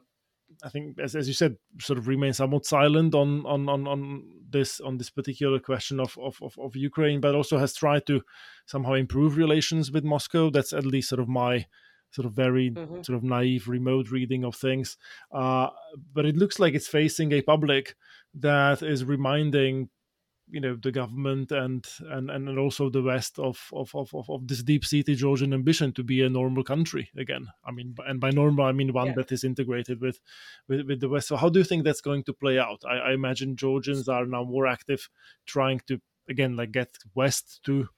I 0.64 0.69
think, 0.69 0.99
as, 0.99 1.14
as 1.14 1.29
you 1.29 1.35
said, 1.35 1.57
sort 1.81 1.99
of 1.99 2.09
remain 2.09 2.33
somewhat 2.33 2.66
silent 2.66 3.14
on 3.14 3.45
on 3.47 3.69
on, 3.69 3.87
on 3.87 4.23
this 4.49 4.81
on 4.81 4.99
this 4.99 5.11
particular 5.11 5.59
question 5.59 6.01
of, 6.01 6.16
of, 6.19 6.38
of, 6.42 6.59
of 6.59 6.77
Ukraine, 6.77 7.21
but 7.21 7.35
also 7.35 7.59
has 7.59 7.75
tried 7.75 8.07
to 8.07 8.23
somehow 8.66 8.95
improve 8.95 9.37
relations 9.37 9.90
with 9.90 10.05
Moscow. 10.05 10.51
That's 10.51 10.73
at 10.73 10.87
least 10.87 11.09
sort 11.09 11.21
of 11.21 11.29
my 11.29 11.66
sort 12.11 12.27
of 12.27 12.33
very 12.33 12.71
mm-hmm. 12.71 13.03
sort 13.03 13.16
of 13.16 13.23
naive 13.23 13.69
remote 13.69 14.11
reading 14.11 14.45
of 14.45 14.55
things. 14.55 14.97
Uh, 15.33 15.69
but 16.12 16.25
it 16.25 16.37
looks 16.37 16.59
like 16.59 16.75
it's 16.75 16.88
facing 16.88 17.33
a 17.33 17.42
public 17.42 17.95
that 18.35 18.83
is 18.83 19.05
reminding 19.05 19.88
you 20.48 20.61
know 20.61 20.76
the 20.76 20.92
government 20.92 21.50
and 21.50 21.87
and 22.00 22.30
and 22.30 22.59
also 22.59 22.88
the 22.88 23.02
west 23.02 23.38
of 23.38 23.68
of 23.72 23.94
of, 23.94 24.09
of 24.14 24.46
this 24.46 24.62
deep-seated 24.62 25.16
georgian 25.16 25.52
ambition 25.52 25.92
to 25.92 26.04
be 26.04 26.22
a 26.22 26.28
normal 26.28 26.62
country 26.62 27.11
again. 27.16 27.48
I 27.64 27.72
mean 27.72 27.94
and 28.06 28.20
by 28.20 28.30
normal 28.30 28.64
i 28.64 28.72
mean 28.72 28.92
one 28.92 29.09
yeah. 29.09 29.14
that 29.16 29.32
is 29.32 29.44
integrated 29.44 30.00
with, 30.00 30.20
with, 30.68 30.87
with 30.87 31.00
the 31.00 31.09
west. 31.09 31.28
So 31.28 31.37
how 31.37 31.48
do 31.48 31.59
you 31.59 31.64
think 31.64 31.85
that's 31.85 32.00
going 32.00 32.24
to 32.24 32.32
play 32.32 32.59
out? 32.59 32.82
I, 32.88 32.96
I 32.96 33.12
imagine 33.12 33.56
georgians 33.56 34.09
are 34.09 34.26
now 34.26 34.44
more 34.44 34.66
active 34.66 35.09
trying 35.46 35.80
to 35.88 36.00
again 36.28 36.56
like 36.56 36.72
get 36.72 36.96
west 37.14 37.61
to 37.64 37.88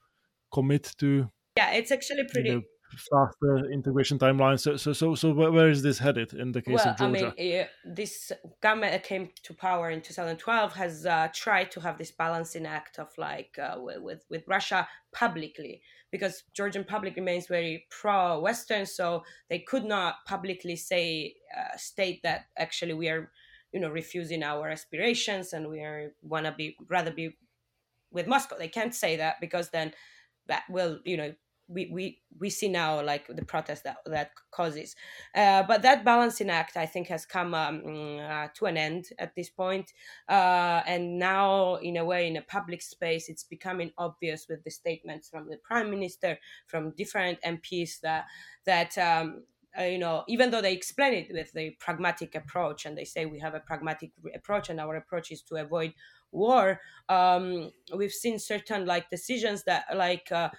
commit 0.51 0.93
to 0.97 1.29
yeah 1.57 1.71
it's 1.71 1.91
actually 1.91 2.23
pretty 2.31 2.49
you 2.49 2.55
know, 2.55 2.61
faster 2.97 3.71
integration 3.71 4.17
timeline. 4.17 4.59
So, 4.59 4.77
so, 4.77 4.93
so, 4.93 5.15
so 5.15 5.31
where 5.31 5.69
is 5.69 5.83
this 5.83 5.99
headed 5.99 6.33
in 6.33 6.51
the 6.51 6.61
case 6.61 6.75
well, 6.75 6.89
of 6.89 6.97
Georgia? 6.97 7.33
I 7.37 7.41
mean, 7.41 7.65
this 7.85 8.31
government 8.61 8.93
that 8.93 9.03
came 9.03 9.29
to 9.43 9.53
power 9.53 9.89
in 9.89 10.01
2012 10.01 10.73
has 10.73 11.05
uh, 11.05 11.27
tried 11.33 11.71
to 11.71 11.81
have 11.81 11.97
this 11.97 12.11
balancing 12.11 12.65
act 12.65 12.99
of 12.99 13.09
like 13.17 13.57
uh, 13.59 13.75
with 13.79 14.25
with 14.29 14.47
Russia 14.47 14.87
publicly 15.11 15.81
because 16.11 16.43
Georgian 16.53 16.83
public 16.83 17.15
remains 17.15 17.47
very 17.47 17.85
pro-Western, 17.91 18.85
so 18.85 19.23
they 19.49 19.59
could 19.59 19.85
not 19.85 20.15
publicly 20.25 20.75
say 20.75 21.35
uh, 21.55 21.77
state 21.77 22.23
that 22.23 22.45
actually 22.57 22.93
we 22.93 23.09
are, 23.09 23.29
you 23.71 23.79
know, 23.79 23.89
refusing 23.89 24.41
our 24.41 24.69
aspirations 24.69 25.53
and 25.53 25.67
we 25.67 25.79
are 25.81 26.13
wanna 26.23 26.53
be 26.57 26.75
rather 26.87 27.11
be 27.11 27.37
with 28.11 28.27
Moscow. 28.27 28.57
They 28.57 28.67
can't 28.67 28.95
say 28.95 29.17
that 29.17 29.39
because 29.39 29.69
then 29.69 29.93
that 30.47 30.63
will 30.69 30.99
you 31.05 31.15
know 31.15 31.33
we, 31.69 31.89
we 31.93 32.21
we 32.39 32.49
see 32.49 32.67
now 32.67 33.01
like 33.01 33.27
the 33.27 33.45
protest 33.45 33.83
that 33.83 33.97
that 34.05 34.31
causes 34.51 34.95
uh, 35.35 35.63
but 35.63 35.83
that 35.83 36.03
balancing 36.03 36.49
act 36.49 36.75
i 36.75 36.85
think 36.85 37.07
has 37.07 37.25
come 37.25 37.53
um, 37.53 37.83
uh, 38.19 38.47
to 38.55 38.65
an 38.65 38.75
end 38.75 39.05
at 39.19 39.35
this 39.35 39.49
point. 39.49 39.93
Uh, 40.27 40.81
and 40.87 41.19
now 41.19 41.75
in 41.75 41.97
a 41.97 42.03
way 42.03 42.27
in 42.27 42.37
a 42.37 42.41
public 42.41 42.81
space 42.81 43.29
it's 43.29 43.43
becoming 43.43 43.91
obvious 43.97 44.47
with 44.49 44.63
the 44.63 44.71
statements 44.71 45.29
from 45.29 45.47
the 45.47 45.57
prime 45.57 45.89
minister 45.89 46.37
from 46.67 46.91
different 46.97 47.39
mps 47.43 47.99
that 48.01 48.25
that 48.65 48.97
um, 48.97 49.43
uh, 49.77 49.83
you 49.83 49.99
know, 49.99 50.23
even 50.27 50.49
though 50.49 50.61
they 50.61 50.73
explain 50.73 51.13
it 51.13 51.27
with 51.31 51.51
the 51.53 51.71
pragmatic 51.79 52.35
approach 52.35 52.85
and 52.85 52.97
they 52.97 53.05
say 53.05 53.25
we 53.25 53.39
have 53.39 53.53
a 53.53 53.59
pragmatic 53.59 54.11
approach 54.33 54.69
and 54.69 54.79
our 54.79 54.95
approach 54.95 55.31
is 55.31 55.41
to 55.43 55.55
avoid 55.55 55.93
war, 56.31 56.81
um, 57.07 57.71
we've 57.95 58.11
seen 58.11 58.39
certain 58.39 58.85
like 58.85 59.09
decisions 59.09 59.63
that 59.63 59.85
like 59.95 60.31
uh, 60.31 60.49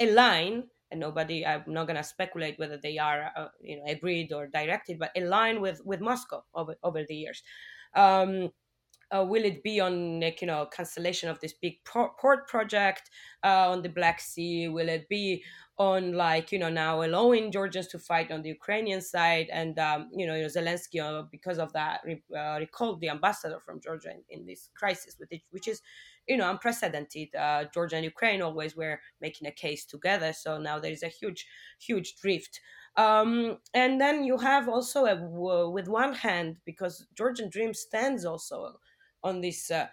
align 0.00 0.64
and 0.90 1.00
nobody 1.00 1.46
i'm 1.46 1.62
not 1.66 1.86
going 1.86 1.96
to 1.96 2.02
speculate 2.02 2.58
whether 2.58 2.76
they 2.76 2.98
are 2.98 3.30
uh, 3.36 3.48
you 3.60 3.76
know 3.76 3.84
agreed 3.86 4.32
or 4.32 4.46
directed 4.46 4.98
but 4.98 5.10
align 5.16 5.60
with 5.60 5.80
with 5.84 6.00
moscow 6.00 6.42
over 6.54 6.76
over 6.82 7.04
the 7.04 7.14
years. 7.14 7.42
Um, 7.94 8.50
uh, 9.12 9.24
will 9.24 9.44
it 9.44 9.62
be 9.62 9.80
on 9.80 10.20
like 10.20 10.40
you 10.40 10.46
know 10.46 10.66
cancellation 10.66 11.28
of 11.28 11.40
this 11.40 11.52
big 11.52 11.84
port 11.84 12.46
project 12.46 13.10
uh, 13.44 13.70
on 13.70 13.82
the 13.82 13.88
black 13.88 14.20
sea? 14.20 14.68
Will 14.68 14.88
it 14.88 15.08
be 15.08 15.42
on 15.78 16.12
like 16.12 16.52
you 16.52 16.58
know 16.58 16.68
now 16.68 17.02
allowing 17.02 17.50
georgians 17.50 17.88
to 17.88 17.98
fight 17.98 18.30
on 18.30 18.42
the 18.42 18.48
ukrainian 18.48 19.00
side? 19.00 19.48
And 19.52 19.78
um, 19.78 20.10
you 20.14 20.26
know 20.26 20.34
zelensky 20.46 21.00
uh, 21.00 21.22
because 21.30 21.58
of 21.58 21.72
that 21.72 22.02
uh, 22.06 22.56
recalled 22.58 23.00
the 23.00 23.08
ambassador 23.08 23.58
from 23.64 23.80
georgia 23.80 24.10
in, 24.10 24.40
in 24.40 24.46
this 24.46 24.70
crisis 24.76 25.16
which 25.50 25.66
is 25.66 25.82
you 26.30 26.36
know 26.36 26.48
unprecedented. 26.48 27.34
Uh, 27.34 27.64
Georgia 27.74 27.96
and 27.96 28.04
Ukraine 28.04 28.40
always 28.40 28.76
were 28.76 29.00
making 29.20 29.48
a 29.48 29.50
case 29.50 29.84
together, 29.84 30.32
so 30.32 30.58
now 30.58 30.78
there 30.78 30.92
is 30.92 31.02
a 31.02 31.08
huge, 31.08 31.46
huge 31.80 32.14
drift. 32.22 32.60
Um, 32.96 33.58
and 33.74 34.00
then 34.00 34.24
you 34.24 34.38
have 34.38 34.68
also 34.68 35.06
a, 35.06 35.70
with 35.70 35.88
one 35.88 36.14
hand 36.14 36.56
because 36.64 37.06
Georgian 37.16 37.50
Dream 37.50 37.74
stands 37.74 38.24
also 38.24 38.78
on 39.22 39.40
this. 39.40 39.70
Uh, 39.70 39.88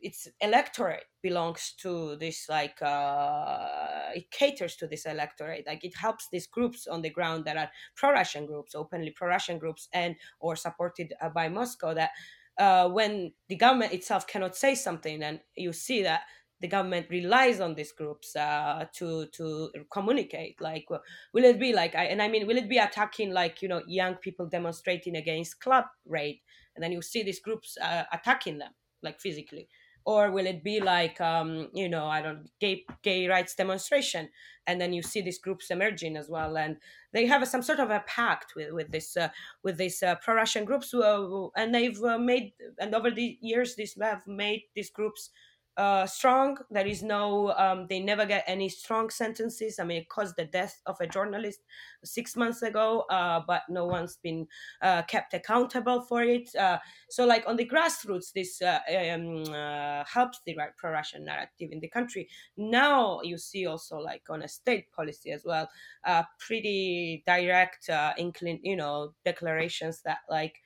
its 0.00 0.26
electorate 0.40 1.04
belongs 1.22 1.74
to 1.78 2.16
this 2.16 2.48
like 2.48 2.82
uh, 2.82 4.08
it 4.12 4.28
caters 4.30 4.74
to 4.74 4.88
this 4.88 5.04
electorate 5.04 5.64
like 5.68 5.84
it 5.84 5.94
helps 5.94 6.26
these 6.32 6.48
groups 6.48 6.88
on 6.88 7.02
the 7.02 7.10
ground 7.10 7.44
that 7.44 7.56
are 7.56 7.70
pro-russian 7.94 8.44
groups 8.44 8.74
openly 8.74 9.10
pro-russian 9.10 9.58
groups 9.58 9.88
and 9.92 10.16
or 10.40 10.56
supported 10.56 11.12
uh, 11.20 11.28
by 11.28 11.48
moscow 11.48 11.94
that 11.94 12.10
uh, 12.58 12.88
when 12.88 13.32
the 13.48 13.56
government 13.56 13.92
itself 13.92 14.26
cannot 14.26 14.56
say 14.56 14.74
something, 14.74 15.22
and 15.22 15.40
you 15.56 15.72
see 15.72 16.02
that 16.02 16.22
the 16.60 16.68
government 16.68 17.06
relies 17.10 17.60
on 17.60 17.74
these 17.74 17.92
groups 17.92 18.36
uh, 18.36 18.86
to 18.94 19.26
to 19.26 19.70
communicate. 19.90 20.60
Like, 20.60 20.86
will 20.88 21.44
it 21.44 21.58
be 21.58 21.72
like, 21.72 21.94
and 21.94 22.22
I 22.22 22.28
mean, 22.28 22.46
will 22.46 22.56
it 22.56 22.68
be 22.68 22.78
attacking 22.78 23.32
like 23.32 23.62
you 23.62 23.68
know 23.68 23.82
young 23.86 24.14
people 24.14 24.46
demonstrating 24.46 25.16
against 25.16 25.60
club 25.60 25.84
raid, 26.06 26.40
and 26.74 26.82
then 26.82 26.92
you 26.92 27.02
see 27.02 27.22
these 27.22 27.40
groups 27.40 27.76
uh, 27.82 28.04
attacking 28.12 28.58
them 28.58 28.72
like 29.02 29.20
physically, 29.20 29.68
or 30.04 30.30
will 30.30 30.46
it 30.46 30.64
be 30.64 30.80
like 30.80 31.20
um, 31.20 31.68
you 31.72 31.88
know 31.88 32.06
I 32.06 32.22
don't 32.22 32.48
gay 32.60 32.84
gay 33.02 33.28
rights 33.28 33.54
demonstration, 33.54 34.28
and 34.66 34.80
then 34.80 34.92
you 34.92 35.02
see 35.02 35.20
these 35.20 35.38
groups 35.38 35.70
emerging 35.70 36.16
as 36.16 36.28
well, 36.28 36.56
and 36.56 36.76
they 37.12 37.26
have 37.26 37.42
a, 37.42 37.46
some 37.46 37.62
sort 37.62 37.80
of 37.80 37.90
a 37.90 38.04
pact 38.06 38.54
with 38.56 38.72
with 38.72 38.90
this 38.90 39.16
uh, 39.16 39.28
with 39.62 39.76
these 39.78 40.02
uh, 40.02 40.16
pro-Russian 40.16 40.64
groups, 40.64 40.92
uh, 40.94 41.48
and 41.56 41.74
they've 41.74 42.02
uh, 42.02 42.18
made 42.18 42.52
and 42.78 42.94
over 42.94 43.10
the 43.10 43.38
years 43.40 43.76
these 43.76 43.96
have 44.00 44.26
made 44.26 44.62
these 44.74 44.90
groups 44.90 45.30
uh, 45.76 46.06
strong. 46.06 46.58
There 46.70 46.86
is 46.86 47.02
no, 47.02 47.52
um, 47.52 47.86
they 47.88 48.00
never 48.00 48.26
get 48.26 48.44
any 48.46 48.68
strong 48.68 49.10
sentences. 49.10 49.78
I 49.78 49.84
mean, 49.84 50.02
it 50.02 50.08
caused 50.08 50.36
the 50.36 50.44
death 50.44 50.80
of 50.86 51.00
a 51.00 51.06
journalist 51.06 51.60
six 52.04 52.36
months 52.36 52.62
ago, 52.62 53.00
uh, 53.10 53.40
but 53.46 53.62
no 53.68 53.86
one's 53.86 54.16
been 54.16 54.46
uh, 54.80 55.02
kept 55.02 55.34
accountable 55.34 56.02
for 56.02 56.22
it. 56.22 56.54
Uh, 56.54 56.78
so, 57.08 57.24
like 57.26 57.44
on 57.46 57.56
the 57.56 57.66
grassroots, 57.66 58.32
this 58.32 58.60
uh, 58.62 58.80
um, 59.12 59.44
uh, 59.52 60.04
helps 60.04 60.40
the 60.46 60.56
right 60.56 60.76
pro-Russian 60.76 61.24
narrative 61.24 61.70
in 61.72 61.80
the 61.80 61.88
country. 61.88 62.28
Now 62.56 63.20
you 63.22 63.38
see 63.38 63.66
also 63.66 63.98
like 63.98 64.22
on 64.28 64.42
a 64.42 64.48
state 64.48 64.90
policy 64.92 65.30
as 65.32 65.44
well, 65.44 65.68
uh 66.04 66.24
pretty 66.38 67.22
direct, 67.26 67.88
inclin, 67.88 68.60
you 68.62 68.76
know, 68.76 69.14
declarations 69.24 70.02
that 70.02 70.18
like 70.28 70.56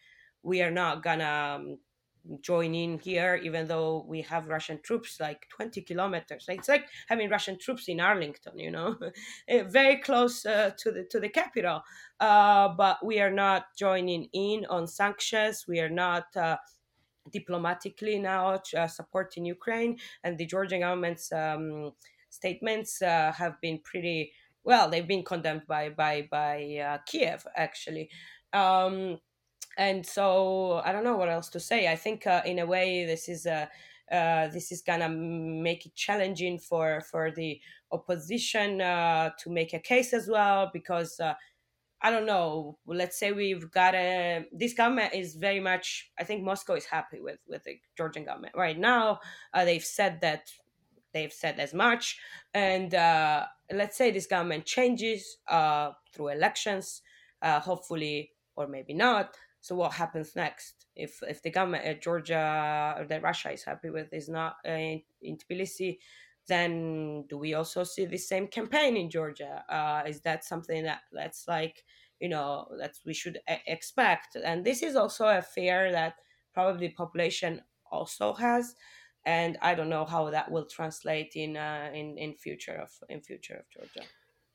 we 0.43 0.63
are 0.63 0.71
not 0.71 1.03
gonna 1.03 1.57
um, 1.59 1.79
join 2.41 2.75
in 2.75 2.99
here, 2.99 3.41
even 3.43 3.67
though 3.67 4.05
we 4.09 4.23
have 4.23 4.49
Russian 4.49 4.81
troops 4.83 5.19
like 5.21 5.49
20 5.51 5.83
kilometers. 5.83 6.47
It's 6.49 6.69
like 6.69 6.87
having 7.09 7.31
Russian 7.31 7.59
troops 7.59 7.89
in 7.89 8.01
Arlington, 8.01 8.59
you 8.59 8.71
know, 8.71 8.97
eh, 9.49 9.63
very 9.65 9.99
close 9.99 10.45
uh, 10.47 10.71
to 10.79 10.93
the 10.93 11.05
to 11.11 11.21
the 11.21 11.29
capital. 11.29 11.83
Uh, 12.21 12.69
but 12.77 13.05
we 13.05 13.21
are 13.21 13.31
not 13.31 13.67
joining 13.79 14.29
in 14.33 14.67
on 14.71 14.87
sanctions. 14.87 15.65
We 15.69 15.81
are 15.81 15.91
not. 15.91 16.25
Uh, 16.37 16.57
diplomatically 17.33 18.21
now 18.21 18.61
uh, 18.77 18.87
supporting 18.87 19.45
Ukraine 19.45 19.97
and 20.23 20.39
the 20.39 20.47
Georgian 20.47 20.81
government's 20.81 21.33
um, 21.33 21.91
statements 22.31 23.03
uh, 23.03 23.33
have 23.33 23.61
been 23.61 23.81
pretty 23.83 24.33
well. 24.65 24.91
They've 24.91 25.07
been 25.07 25.25
condemned 25.25 25.67
by 25.67 25.91
by 25.91 26.29
by 26.31 26.77
uh, 26.77 26.99
Kiev 27.07 27.47
actually. 27.57 28.11
Um, 28.53 29.19
and 29.77 30.05
so 30.05 30.81
I 30.85 30.93
don't 30.93 31.05
know 31.05 31.17
what 31.17 31.29
else 31.29 31.49
to 31.51 31.61
say. 31.61 31.91
I 31.91 31.97
think 31.97 32.27
uh, 32.27 32.43
in 32.45 32.59
a 32.59 32.67
way 32.67 33.05
this 33.05 33.29
is 33.29 33.47
a 33.47 33.69
uh, 34.11 34.47
this 34.49 34.71
is 34.71 34.83
gonna 34.83 35.09
make 35.09 35.85
it 35.85 35.95
challenging 35.95 36.59
for 36.59 37.03
for 37.11 37.31
the 37.31 37.61
opposition 37.93 38.81
uh, 38.81 39.31
to 39.39 39.51
make 39.51 39.75
a 39.75 39.81
case 39.81 40.13
as 40.13 40.29
well 40.29 40.71
because 40.73 41.19
uh, 41.21 41.35
I 42.01 42.11
don't 42.11 42.27
know. 42.27 42.79
Let's 42.87 43.19
say 43.19 43.33
we've 43.33 43.71
got 43.71 43.95
a 43.95 44.47
this 44.53 44.75
government 44.75 45.15
is 45.15 45.35
very 45.35 45.61
much. 45.61 46.11
I 46.19 46.25
think 46.25 46.43
Moscow 46.43 46.75
is 46.75 46.87
happy 46.87 47.21
with 47.21 47.39
with 47.47 47.65
the 47.65 47.79
Georgian 47.97 48.25
government 48.25 48.55
right 48.57 48.79
now. 48.79 49.21
Uh, 49.53 49.65
they've 49.65 49.85
said 49.85 50.21
that 50.23 50.51
they've 51.13 51.33
said 51.33 51.59
as 51.59 51.75
much, 51.75 52.19
and 52.55 52.95
uh, 52.95 53.47
let's 53.73 53.97
say 53.97 54.11
this 54.11 54.27
government 54.27 54.65
changes 54.65 55.39
through 56.15 56.29
elections, 56.29 57.03
hopefully 57.43 58.31
or 58.57 58.67
maybe 58.67 58.95
not 58.95 59.37
so 59.67 59.75
what 59.75 59.93
happens 59.93 60.37
next 60.37 60.87
if 60.95 61.21
if 61.29 61.43
the 61.43 61.51
government 61.51 61.85
uh, 61.85 61.95
Georgia 61.95 62.95
or 62.97 63.05
that 63.07 63.23
Russia 63.23 63.51
is 63.51 63.65
happy 63.65 63.91
with 63.91 64.13
is 64.13 64.29
not 64.29 64.57
uh, 64.65 64.71
in, 64.71 65.03
in 65.23 65.37
Tbilisi? 65.37 65.99
Then 66.47 67.25
do 67.29 67.37
we 67.37 67.55
also 67.55 67.83
see 67.83 68.07
the 68.07 68.17
same 68.17 68.47
campaign 68.47 68.97
in 68.97 69.11
Georgia? 69.11 69.65
Uh, 69.69 70.03
is 70.07 70.21
that 70.21 70.45
something 70.45 70.85
that 70.85 71.01
that's 71.13 71.49
like 71.49 71.83
you 72.21 72.29
know 72.29 72.69
that 72.79 72.95
we 73.05 73.13
should 73.13 73.41
expect? 73.67 74.37
And 74.37 74.65
this 74.65 74.85
is 74.85 74.95
also 74.95 75.27
a 75.27 75.43
fear 75.43 75.91
that 75.91 76.15
probably 76.55 76.87
the 76.87 76.95
population 76.95 77.63
also 77.91 78.35
has 78.35 78.77
and 79.25 79.59
I 79.61 79.75
don't 79.75 79.89
know 79.89 80.05
how 80.05 80.31
that 80.31 80.49
will 80.53 80.67
translate 80.67 81.33
in 81.35 81.57
uh, 81.57 81.91
in 81.93 82.17
in 82.19 82.35
future 82.35 82.77
of 82.77 82.91
in 83.09 83.21
future 83.21 83.57
of 83.57 83.69
Georgia. 83.69 84.07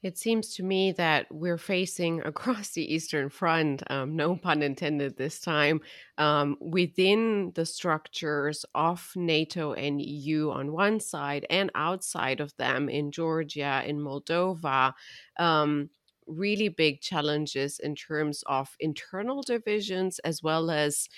It 0.04 0.18
seems 0.18 0.56
to 0.56 0.64
me 0.64 0.92
that 0.94 1.28
we're 1.32 1.58
facing 1.60 2.22
across 2.26 2.72
the 2.72 2.92
Eastern 2.94 3.30
Front, 3.30 3.84
um, 3.92 4.16
no 4.16 4.36
pun 4.36 4.62
intended 4.64 5.18
this 5.18 5.40
time, 5.40 5.82
um, 6.18 6.58
within 6.60 7.52
the 7.56 7.66
structures 7.66 8.66
of 8.74 9.12
NATO 9.16 9.74
and 9.74 10.02
EU 10.02 10.50
on 10.50 10.72
one 10.72 11.00
side 11.00 11.46
and 11.50 11.70
outside 11.76 12.40
of 12.40 12.56
them 12.58 12.90
in 12.90 13.12
Georgia, 13.12 13.84
in 13.86 14.00
Moldova. 14.00 14.94
Um, 15.38 15.90
really 16.28 16.70
big 16.70 17.02
challenges 17.02 17.78
in 17.80 17.94
terms 17.96 18.44
of 18.46 18.76
internal 18.80 19.42
divisions 19.42 20.20
as 20.20 20.42
well 20.42 20.72
as 20.72 21.10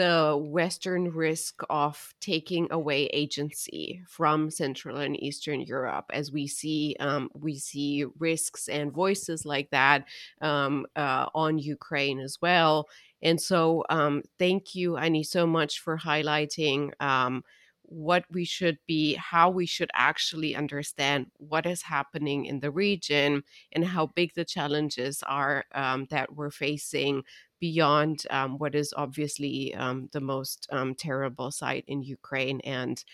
the 0.00 0.36
Western 0.58 1.04
risk 1.10 1.62
of 1.70 2.14
taking 2.20 2.64
away 2.70 3.00
agency 3.22 4.02
from 4.08 4.50
Central 4.50 4.96
and 4.98 5.14
Eastern 5.22 5.60
Europe, 5.60 6.06
as 6.12 6.32
we 6.32 6.46
see 6.46 6.96
um, 7.00 7.30
we 7.34 7.54
see 7.58 8.04
risks 8.18 8.68
and 8.68 8.92
voices 8.92 9.44
like 9.44 9.68
that 9.70 10.04
um, 10.40 10.86
uh, 10.96 11.26
on 11.34 11.58
Ukraine 11.58 12.18
as 12.20 12.38
well. 12.40 12.88
And 13.22 13.38
so, 13.40 13.84
um, 13.90 14.22
thank 14.38 14.74
you, 14.74 14.96
Ani, 14.96 15.22
so 15.22 15.46
much 15.46 15.80
for 15.80 15.98
highlighting 15.98 16.80
um, 17.00 17.44
what 17.90 18.24
we 18.30 18.44
should 18.44 18.78
be, 18.86 19.14
how 19.14 19.50
we 19.50 19.66
should 19.66 19.90
actually 19.94 20.54
understand 20.54 21.26
what 21.38 21.66
is 21.66 21.82
happening 21.82 22.44
in 22.44 22.60
the 22.60 22.70
region 22.70 23.42
and 23.72 23.84
how 23.84 24.06
big 24.06 24.32
the 24.34 24.44
challenges 24.44 25.22
are 25.26 25.64
um, 25.74 26.06
that 26.10 26.34
we're 26.34 26.52
facing 26.52 27.22
beyond 27.58 28.22
um, 28.30 28.58
what 28.58 28.74
is 28.74 28.94
obviously 28.96 29.74
um, 29.74 30.08
the 30.12 30.20
most 30.20 30.68
um, 30.70 30.94
terrible 30.94 31.50
site 31.50 31.84
in 31.86 32.02
Ukraine 32.02 32.60
and 32.60 33.04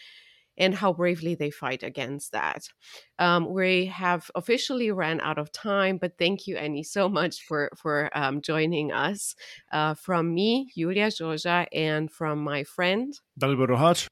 and 0.59 0.75
how 0.75 0.91
bravely 0.93 1.35
they 1.35 1.51
fight 1.51 1.83
against 1.83 2.33
that. 2.33 2.69
Um, 3.19 3.53
we 3.53 3.87
have 3.87 4.31
officially 4.35 4.91
ran 4.91 5.21
out 5.21 5.37
of 5.37 5.53
time, 5.53 5.99
but 5.99 6.17
thank 6.19 6.47
you, 6.47 6.57
Ani, 6.57 6.83
so 6.83 7.09
much 7.09 7.43
for 7.43 7.71
for 7.77 8.11
um, 8.17 8.41
joining 8.41 8.93
us. 8.93 9.35
Uh, 9.71 9.95
from 9.95 10.35
me, 10.35 10.71
Iulia 10.77 11.09
Joja, 11.09 11.67
and 11.73 12.11
from 12.11 12.43
my 12.43 12.65
friend 12.65 13.19
Dalibor 13.41 13.69
Rohac 13.69 14.07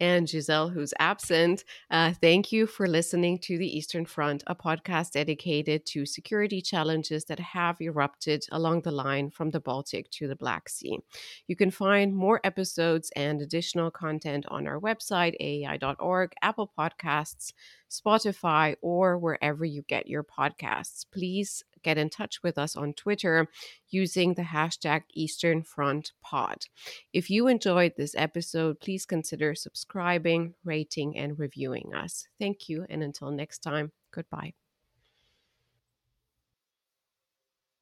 and 0.00 0.28
Giselle, 0.28 0.68
who's 0.68 0.94
absent. 0.98 1.64
Uh, 1.90 2.12
thank 2.12 2.52
you 2.52 2.66
for 2.66 2.86
listening 2.86 3.38
to 3.40 3.58
the 3.58 3.76
Eastern 3.76 4.06
Front, 4.06 4.44
a 4.46 4.54
podcast 4.54 5.12
dedicated 5.12 5.86
to 5.86 6.06
security 6.06 6.60
challenges 6.60 7.24
that 7.26 7.38
have 7.38 7.80
erupted 7.80 8.44
along 8.52 8.82
the 8.82 8.92
line 8.92 9.30
from 9.30 9.50
the 9.50 9.60
Baltic 9.60 10.10
to 10.12 10.28
the 10.28 10.36
Black 10.36 10.68
Sea. 10.68 10.98
You 11.46 11.56
can 11.56 11.70
find 11.70 12.14
more 12.14 12.40
episodes 12.44 13.10
and 13.16 13.40
additional 13.40 13.90
content 13.90 14.46
on 14.48 14.66
our 14.66 14.80
website, 14.80 15.34
aei.org, 15.40 16.32
Apple 16.42 16.72
Podcasts, 16.78 17.52
Spotify, 17.90 18.76
or 18.80 19.18
wherever 19.18 19.64
you 19.64 19.82
get 19.82 20.06
your 20.06 20.24
podcasts. 20.24 21.04
Please 21.10 21.62
get 21.82 21.98
in 21.98 22.10
touch 22.10 22.42
with 22.42 22.58
us 22.58 22.76
on 22.76 22.92
Twitter 22.92 23.48
using 23.90 24.34
the 24.34 24.42
hashtag 24.42 25.02
Eastern 25.14 25.62
Front 25.62 26.12
Pod. 26.22 26.64
If 27.12 27.30
you 27.30 27.48
enjoyed 27.48 27.94
this 27.96 28.14
episode, 28.16 28.80
please 28.80 29.06
consider 29.06 29.54
subscribing, 29.54 30.54
rating, 30.64 31.16
and 31.16 31.38
reviewing 31.38 31.94
us. 31.94 32.26
Thank 32.38 32.68
you, 32.68 32.86
and 32.88 33.02
until 33.02 33.30
next 33.30 33.58
time, 33.60 33.92
goodbye. 34.12 34.52